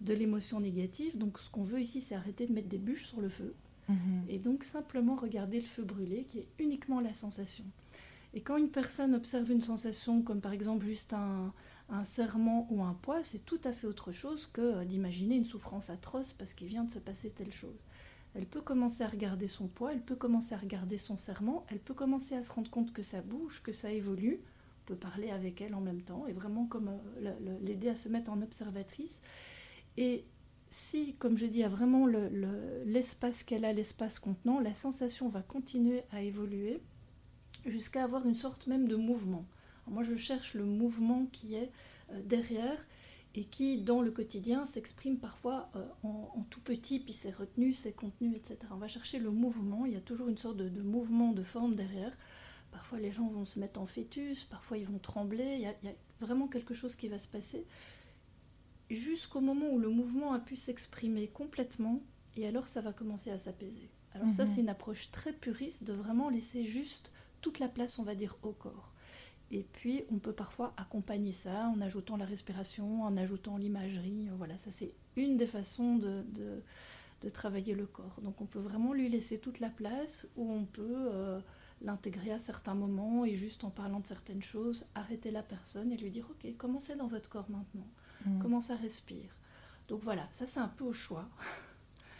de 0.00 0.14
l'émotion 0.14 0.60
négative. 0.60 1.16
Donc 1.16 1.38
ce 1.38 1.50
qu'on 1.50 1.62
veut 1.64 1.80
ici, 1.80 2.00
c'est 2.00 2.14
arrêter 2.14 2.46
de 2.46 2.52
mettre 2.52 2.68
des 2.68 2.78
bûches 2.78 3.06
sur 3.06 3.20
le 3.20 3.28
feu. 3.28 3.54
Mhm. 3.88 4.24
Et 4.28 4.38
donc 4.38 4.64
simplement 4.64 5.16
regarder 5.16 5.60
le 5.60 5.66
feu 5.66 5.82
brûler, 5.82 6.24
qui 6.24 6.38
est 6.38 6.48
uniquement 6.58 7.00
la 7.00 7.12
sensation. 7.12 7.64
Et 8.34 8.40
quand 8.40 8.56
une 8.56 8.70
personne 8.70 9.14
observe 9.14 9.50
une 9.50 9.60
sensation, 9.60 10.22
comme 10.22 10.40
par 10.40 10.52
exemple 10.52 10.86
juste 10.86 11.12
un, 11.12 11.52
un 11.90 12.04
serment 12.04 12.66
ou 12.70 12.82
un 12.82 12.94
poids, 12.94 13.22
c'est 13.24 13.44
tout 13.44 13.60
à 13.64 13.72
fait 13.72 13.86
autre 13.86 14.12
chose 14.12 14.48
que 14.52 14.84
d'imaginer 14.84 15.36
une 15.36 15.44
souffrance 15.44 15.90
atroce 15.90 16.32
parce 16.32 16.54
qu'il 16.54 16.68
vient 16.68 16.84
de 16.84 16.90
se 16.90 16.98
passer 16.98 17.30
telle 17.30 17.52
chose. 17.52 17.76
Elle 18.34 18.46
peut 18.46 18.62
commencer 18.62 19.04
à 19.04 19.08
regarder 19.08 19.46
son 19.46 19.68
poids, 19.68 19.92
elle 19.92 20.00
peut 20.00 20.16
commencer 20.16 20.54
à 20.54 20.58
regarder 20.58 20.96
son 20.96 21.16
serment, 21.16 21.66
elle 21.68 21.78
peut 21.78 21.94
commencer 21.94 22.34
à 22.34 22.42
se 22.42 22.50
rendre 22.50 22.70
compte 22.70 22.92
que 22.92 23.02
ça 23.02 23.20
bouge, 23.20 23.60
que 23.62 23.72
ça 23.72 23.92
évolue. 23.92 24.40
On 24.82 24.84
peut 24.86 24.96
parler 24.96 25.30
avec 25.30 25.60
elle 25.60 25.74
en 25.74 25.80
même 25.80 26.00
temps 26.00 26.26
et 26.26 26.32
vraiment 26.32 26.66
comme 26.66 26.90
euh, 27.22 27.58
l'aider 27.60 27.88
à 27.88 27.94
se 27.94 28.08
mettre 28.08 28.30
en 28.30 28.40
observatrice. 28.40 29.20
Et 29.96 30.24
si, 30.70 31.14
comme 31.18 31.36
je 31.36 31.44
dis, 31.44 31.58
il 31.58 31.64
a 31.64 31.68
vraiment 31.68 32.06
l'espace 32.86 33.42
qu'elle 33.42 33.66
a, 33.66 33.72
l'espace 33.74 34.18
contenant, 34.18 34.58
la 34.58 34.72
sensation 34.72 35.28
va 35.28 35.42
continuer 35.42 36.02
à 36.10 36.22
évoluer 36.22 36.80
jusqu'à 37.66 38.04
avoir 38.04 38.26
une 38.26 38.34
sorte 38.34 38.66
même 38.66 38.88
de 38.88 38.96
mouvement. 38.96 39.44
moi, 39.86 40.02
je 40.02 40.16
cherche 40.16 40.54
le 40.54 40.64
mouvement 40.64 41.26
qui 41.30 41.54
est 41.54 41.70
euh, 42.10 42.20
derrière 42.24 42.86
et 43.34 43.44
qui, 43.44 43.78
dans 43.78 44.02
le 44.02 44.10
quotidien, 44.10 44.64
s'exprime 44.64 45.18
parfois 45.18 45.70
euh, 45.76 45.84
en, 46.02 46.44
tout 46.50 46.60
petit, 46.60 47.00
puis 47.00 47.14
c'est 47.14 47.30
retenu, 47.30 47.72
c'est 47.72 47.92
contenu, 47.92 48.36
etc. 48.36 48.58
On 48.70 48.76
va 48.76 48.88
chercher 48.88 49.18
le 49.18 49.30
mouvement, 49.30 49.86
il 49.86 49.94
y 49.94 49.96
a 49.96 50.00
toujours 50.00 50.28
une 50.28 50.38
sorte 50.38 50.58
de, 50.58 50.82
mouvement, 50.82 51.32
de 51.32 51.42
forme 51.42 51.74
derrière. 51.74 52.12
Parfois, 52.70 52.98
les 52.98 53.10
gens 53.10 53.26
vont 53.28 53.44
se 53.44 53.58
mettre 53.58 53.80
en 53.80 53.86
fœtus, 53.86 54.44
parfois, 54.44 54.78
ils 54.78 54.86
vont 54.86 54.98
trembler, 54.98 55.56
il 55.56 55.60
y, 55.60 55.66
a, 55.66 55.94
vraiment 56.20 56.46
quelque 56.46 56.74
chose 56.74 56.94
qui 56.94 57.08
va 57.08 57.18
se 57.18 57.28
passer, 57.28 57.66
jusqu'au 58.90 59.40
moment 59.40 59.70
où 59.70 59.78
le 59.78 59.88
mouvement 59.88 60.34
a 60.34 60.38
pu 60.38 60.56
s'exprimer 60.56 61.28
complètement, 61.28 62.02
et 62.36 62.46
alors 62.46 62.68
ça 62.68 62.80
va 62.80 62.92
commencer 62.92 63.30
à 63.30 63.38
s'apaiser. 63.38 63.88
Alors 64.14 64.32
ça, 64.32 64.44
mhm. 64.44 64.50
c'est 64.50 64.60
une 64.60 64.68
approche 64.68 65.10
très 65.10 65.32
puriste 65.32 65.84
de 65.84 65.94
vraiment 65.94 66.28
laisser 66.28 66.64
juste 66.64 67.12
toute 67.40 67.58
la 67.58 67.68
place, 67.68 67.98
on 67.98 68.04
va 68.04 68.14
dire, 68.14 68.36
au 68.42 68.52
corps. 68.52 68.92
Et 69.52 69.66
puis, 69.70 70.02
on 70.10 70.18
peut 70.18 70.32
parfois 70.32 70.72
accompagner 70.78 71.32
ça 71.32 71.66
en 71.68 71.80
ajoutant 71.82 72.16
la 72.16 72.24
respiration, 72.24 73.02
en 73.02 73.16
ajoutant 73.18 73.58
l'imagerie. 73.58 74.28
Voilà, 74.38 74.56
ça 74.56 74.70
c'est 74.70 74.92
une 75.16 75.36
des 75.36 75.46
façons 75.46 75.96
de, 75.96 76.24
de, 77.20 77.28
travailler 77.28 77.74
le 77.74 77.86
corps. 77.86 78.18
Donc, 78.22 78.40
on 78.40 78.46
peut 78.46 78.58
vraiment 78.58 78.94
lui 78.94 79.08
laisser 79.08 79.38
toute 79.38 79.60
la 79.60 79.68
place 79.68 80.26
ou 80.36 80.50
on 80.50 80.64
peut 80.64 80.96
euh, 81.12 81.38
l'intégrer 81.82 82.32
à 82.32 82.38
certains 82.38 82.74
moments 82.74 83.24
et 83.24 83.34
juste 83.34 83.62
en 83.62 83.70
parlant 83.70 84.00
de 84.00 84.06
certaines 84.06 84.42
choses, 84.42 84.86
arrêter 84.94 85.30
la 85.30 85.42
personne 85.42 85.92
et 85.92 85.96
lui 85.96 86.10
dire 86.10 86.26
Ok, 86.30 86.50
comment 86.56 86.80
c'est 86.80 86.96
dans 86.96 87.06
votre 87.06 87.28
corps 87.28 87.48
maintenant? 87.50 87.86
Mmh. 88.24 88.38
Comment 88.40 88.60
ça 88.60 88.74
respire? 88.74 89.36
Donc 89.88 90.00
voilà, 90.02 90.26
ça 90.32 90.46
c'est 90.46 90.60
un 90.60 90.68
peu 90.68 90.84
au 90.84 90.92
choix. 90.92 91.28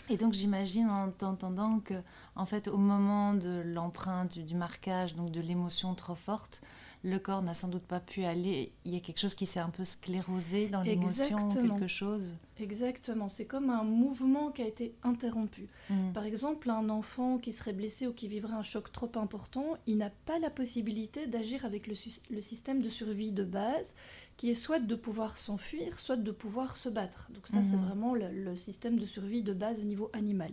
Et 0.09 0.17
donc 0.17 0.33
j'imagine 0.35 0.91
en 0.91 1.11
t'entendant 1.11 1.81
que, 1.81 1.95
en 2.35 2.45
fait, 2.45 2.69
au 2.69 2.77
moment 2.77 3.35
de 3.35 3.63
l'empreinte, 3.65 4.39
du 4.39 4.55
marquage, 4.55 5.15
donc 5.15 5.31
de 5.31 5.41
l'émotion 5.41 5.95
trop 5.95 6.15
forte, 6.17 6.61
le 7.05 7.19
corps 7.19 7.43
n'a 7.43 7.55
sans 7.55 7.69
doute 7.69 7.83
pas 7.83 8.01
pu 8.01 8.25
aller. 8.25 8.73
Il 8.85 8.95
y 8.95 8.97
a 8.97 9.01
quelque 9.01 9.19
chose 9.19 9.35
qui 9.35 9.47
s'est 9.47 9.61
un 9.61 9.71
peu 9.71 9.85
sclérosé 9.85 10.69
dans 10.69 10.83
l'émotion, 10.83 11.49
quelque 11.49 11.89
chose. 11.89 12.35
Exactement, 12.61 13.29
c'est 13.29 13.47
comme 13.47 13.71
un 13.71 13.83
mouvement 13.83 14.53
qui 14.53 14.63
a 14.63 14.67
été 14.67 14.95
interrompu. 15.03 15.67
Mm. 15.91 16.13
Par 16.13 16.25
exemple, 16.25 16.71
un 16.71 16.91
enfant 16.91 17.39
qui 17.39 17.51
serait 17.51 17.73
blessé 17.73 18.07
ou 18.07 18.13
qui 18.13 18.29
vivrait 18.29 18.53
un 18.53 18.63
choc 18.63 18.93
trop 18.93 19.11
important, 19.17 19.77
il 19.87 19.97
n'a 19.97 20.11
pas 20.27 20.39
la 20.39 20.51
possibilité 20.51 21.27
d'agir 21.27 21.65
avec 21.65 21.89
le, 21.89 21.95
le, 22.31 22.41
système 22.41 22.81
de 22.81 22.89
survie 22.89 23.33
de 23.33 23.43
base, 23.43 23.95
qui 24.37 24.51
est 24.51 24.55
soit 24.55 24.79
de 24.79 24.95
pouvoir 24.95 25.39
s'enfuir, 25.39 25.99
soit 25.99 26.17
de 26.17 26.31
pouvoir 26.31 26.77
se 26.77 26.89
battre. 26.89 27.29
Donc 27.35 27.49
ça, 27.49 27.63
c'est 27.63 27.77
mm-hmm. 27.77 27.81
vraiment 27.81 28.15
le, 28.15 28.29
le, 28.31 28.55
système 28.55 28.99
de 28.99 29.07
survie 29.07 29.43
de 29.43 29.55
base 29.55 29.81
au 29.81 29.85
niveau 29.85 30.11
animal. 30.13 30.51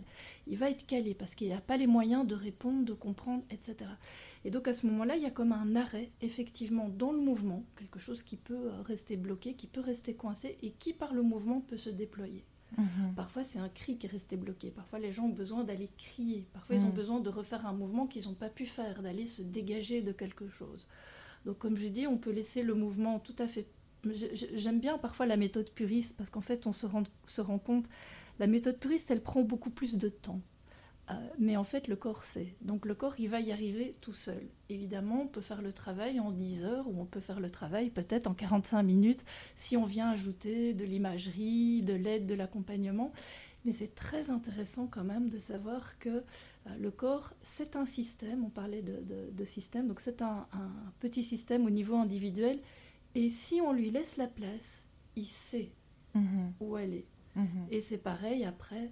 Il 0.48 0.56
va 0.56 0.68
être 0.68 0.86
calé 0.86 1.14
parce 1.14 1.36
qu'il 1.36 1.50
n'a 1.50 1.60
pas 1.60 1.76
les 1.76 1.86
moyens 1.86 2.26
de 2.26 2.34
répondre, 2.34 2.84
de 2.84 2.92
comprendre, 2.92 3.44
etc. 3.50 3.88
Et 4.44 4.50
donc 4.50 4.68
à 4.68 4.72
ce 4.72 4.86
moment-là, 4.86 5.16
il 5.16 5.22
y 5.22 5.26
a 5.26 5.30
comme 5.30 5.52
un 5.52 5.76
arrêt, 5.76 6.10
effectivement, 6.22 6.88
dans 6.88 7.12
le 7.12 7.20
mouvement, 7.20 7.64
quelque 7.76 7.98
chose 7.98 8.22
qui 8.22 8.36
peut 8.36 8.54
euh, 8.54 8.82
rester 8.82 9.16
bloqué, 9.16 9.54
qui 9.54 9.66
peut 9.66 9.80
rester 9.80 10.14
coincé 10.14 10.56
et 10.62 10.70
qui, 10.70 10.94
par 10.94 11.12
le 11.12 11.22
mouvement, 11.22 11.60
peut 11.60 11.76
se 11.76 11.90
déployer. 11.90 12.44
Mhm. 12.78 13.14
Parfois, 13.16 13.42
c'est 13.42 13.58
un 13.58 13.68
cri 13.68 13.98
qui 13.98 14.06
est 14.06 14.10
resté 14.10 14.36
bloqué. 14.36 14.70
Parfois, 14.70 14.98
les 14.98 15.12
gens 15.12 15.24
ont 15.24 15.34
besoin 15.34 15.64
d'aller 15.64 15.90
crier. 15.98 16.46
Parfois, 16.52 16.76
ils 16.76 16.82
ont 16.82 16.86
mhm. 16.86 16.92
besoin 16.92 17.20
de 17.20 17.28
refaire 17.28 17.66
un 17.66 17.72
mouvement 17.72 18.06
qu'ils 18.06 18.26
n'ont 18.26 18.34
pas 18.34 18.48
pu 18.48 18.66
faire, 18.66 19.02
d'aller 19.02 19.26
se 19.26 19.42
dégager 19.42 20.00
de 20.02 20.12
quelque 20.12 20.48
chose. 20.48 20.86
Donc, 21.44 21.58
comme 21.58 21.76
je 21.76 21.88
dis, 21.88 22.06
on 22.06 22.16
peut 22.16 22.30
laisser 22.30 22.62
le 22.62 22.74
mouvement 22.74 23.18
tout 23.18 23.36
à 23.38 23.46
fait. 23.46 23.66
J'aime 24.54 24.80
bien 24.80 24.96
parfois 24.96 25.26
la 25.26 25.36
méthode 25.36 25.70
puriste 25.70 26.16
parce 26.16 26.30
qu'en 26.30 26.40
fait, 26.40 26.66
on 26.66 26.72
se 26.72 26.86
rend, 26.86 27.02
se 27.26 27.40
rend 27.40 27.58
compte. 27.58 27.86
La 28.38 28.46
méthode 28.46 28.78
puriste, 28.78 29.10
elle 29.10 29.22
prend 29.22 29.42
beaucoup 29.42 29.70
plus 29.70 29.96
de 29.96 30.08
temps. 30.08 30.40
Euh, 31.10 31.28
mais 31.38 31.56
en 31.56 31.64
fait, 31.64 31.88
le 31.88 31.96
corps 31.96 32.24
sait. 32.24 32.54
Donc 32.60 32.86
le 32.86 32.94
corps, 32.94 33.14
il 33.18 33.28
va 33.28 33.40
y 33.40 33.52
arriver 33.52 33.94
tout 34.00 34.12
seul. 34.12 34.42
Évidemment, 34.68 35.22
on 35.22 35.26
peut 35.26 35.40
faire 35.40 35.62
le 35.62 35.72
travail 35.72 36.20
en 36.20 36.30
10 36.30 36.64
heures 36.64 36.88
ou 36.88 37.00
on 37.00 37.06
peut 37.06 37.20
faire 37.20 37.40
le 37.40 37.50
travail 37.50 37.90
peut-être 37.90 38.26
en 38.26 38.34
45 38.34 38.82
minutes 38.82 39.24
si 39.56 39.76
on 39.76 39.84
vient 39.84 40.10
ajouter 40.10 40.72
de 40.74 40.84
l'imagerie, 40.84 41.82
de 41.82 41.94
l'aide, 41.94 42.26
de 42.26 42.34
l'accompagnement. 42.34 43.12
Mais 43.64 43.72
c'est 43.72 43.94
très 43.94 44.30
intéressant 44.30 44.86
quand 44.86 45.04
même 45.04 45.28
de 45.28 45.38
savoir 45.38 45.98
que 45.98 46.08
euh, 46.08 46.22
le 46.78 46.90
corps, 46.90 47.34
c'est 47.42 47.76
un 47.76 47.84
système, 47.84 48.44
on 48.44 48.48
parlait 48.48 48.82
de, 48.82 49.44
système, 49.44 49.88
donc 49.88 50.00
c'est 50.00 50.22
un, 50.22 50.46
petit 51.00 51.22
système 51.22 51.66
au 51.66 51.70
niveau 51.70 51.96
individuel. 51.96 52.58
Et 53.14 53.28
si 53.28 53.60
on 53.60 53.72
lui 53.72 53.90
laisse 53.90 54.16
la 54.16 54.28
place, 54.28 54.86
il 55.16 55.26
sait 55.26 55.70
mhm. 56.14 56.52
où 56.60 56.76
elle 56.78 56.94
est. 56.94 57.06
Mhm. 57.36 57.66
Et 57.70 57.80
c'est 57.80 57.98
pareil 57.98 58.44
après, 58.44 58.90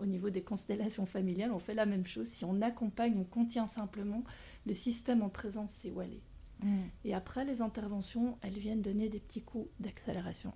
au 0.00 0.06
niveau 0.06 0.30
des 0.30 0.42
constellations 0.42 1.06
familiales, 1.06 1.52
on 1.52 1.58
fait 1.58 1.74
la 1.74 1.86
même 1.86 2.06
chose. 2.06 2.26
Si 2.26 2.44
on 2.44 2.60
accompagne, 2.62 3.16
on 3.18 3.24
contient 3.24 3.66
simplement, 3.66 4.22
le 4.66 4.74
système 4.74 5.22
en 5.22 5.28
présence, 5.28 5.70
c'est 5.70 5.90
où 5.90 6.00
elle 6.00 6.12
est. 6.12 6.66
Mm. 6.66 6.82
Et 7.04 7.14
après, 7.14 7.44
les 7.44 7.62
interventions, 7.62 8.38
elles 8.42 8.58
viennent 8.58 8.82
donner 8.82 9.08
des 9.08 9.20
petits 9.20 9.42
coups 9.42 9.68
d'accélération. 9.80 10.52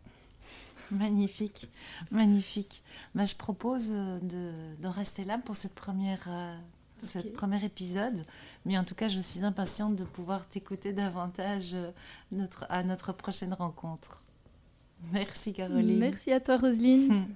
Magnifique, 0.91 1.69
magnifique. 2.11 2.83
Ben, 3.15 3.27
je 3.27 3.37
propose 3.37 3.89
de, 3.91 4.53
de, 4.81 4.89
rester 4.89 5.25
là 5.25 5.39
pour 5.39 5.57
cette 5.57 5.75
première, 5.75 6.25
euh, 6.29 6.57
cette 7.03 7.33
premier 7.33 7.65
épisode. 7.65 8.25
Mais 8.67 8.77
en 8.77 8.85
tout 8.85 8.95
cas, 8.95 9.09
je 9.09 9.21
suis 9.21 9.45
impatiente 9.45 9.97
de 9.97 10.05
pouvoir 10.05 10.47
t'écouter 10.49 10.93
davantage 10.93 11.75
euh, 11.75 11.91
notre, 12.31 12.67
à 12.69 12.83
notre 12.83 13.13
prochaine 13.13 13.55
rencontre. 13.55 14.23
Merci 15.13 15.53
Caroline. 15.53 15.99
Merci 15.99 16.33
à 16.33 16.41
toi 16.41 16.59
Roselyne. 16.59 17.25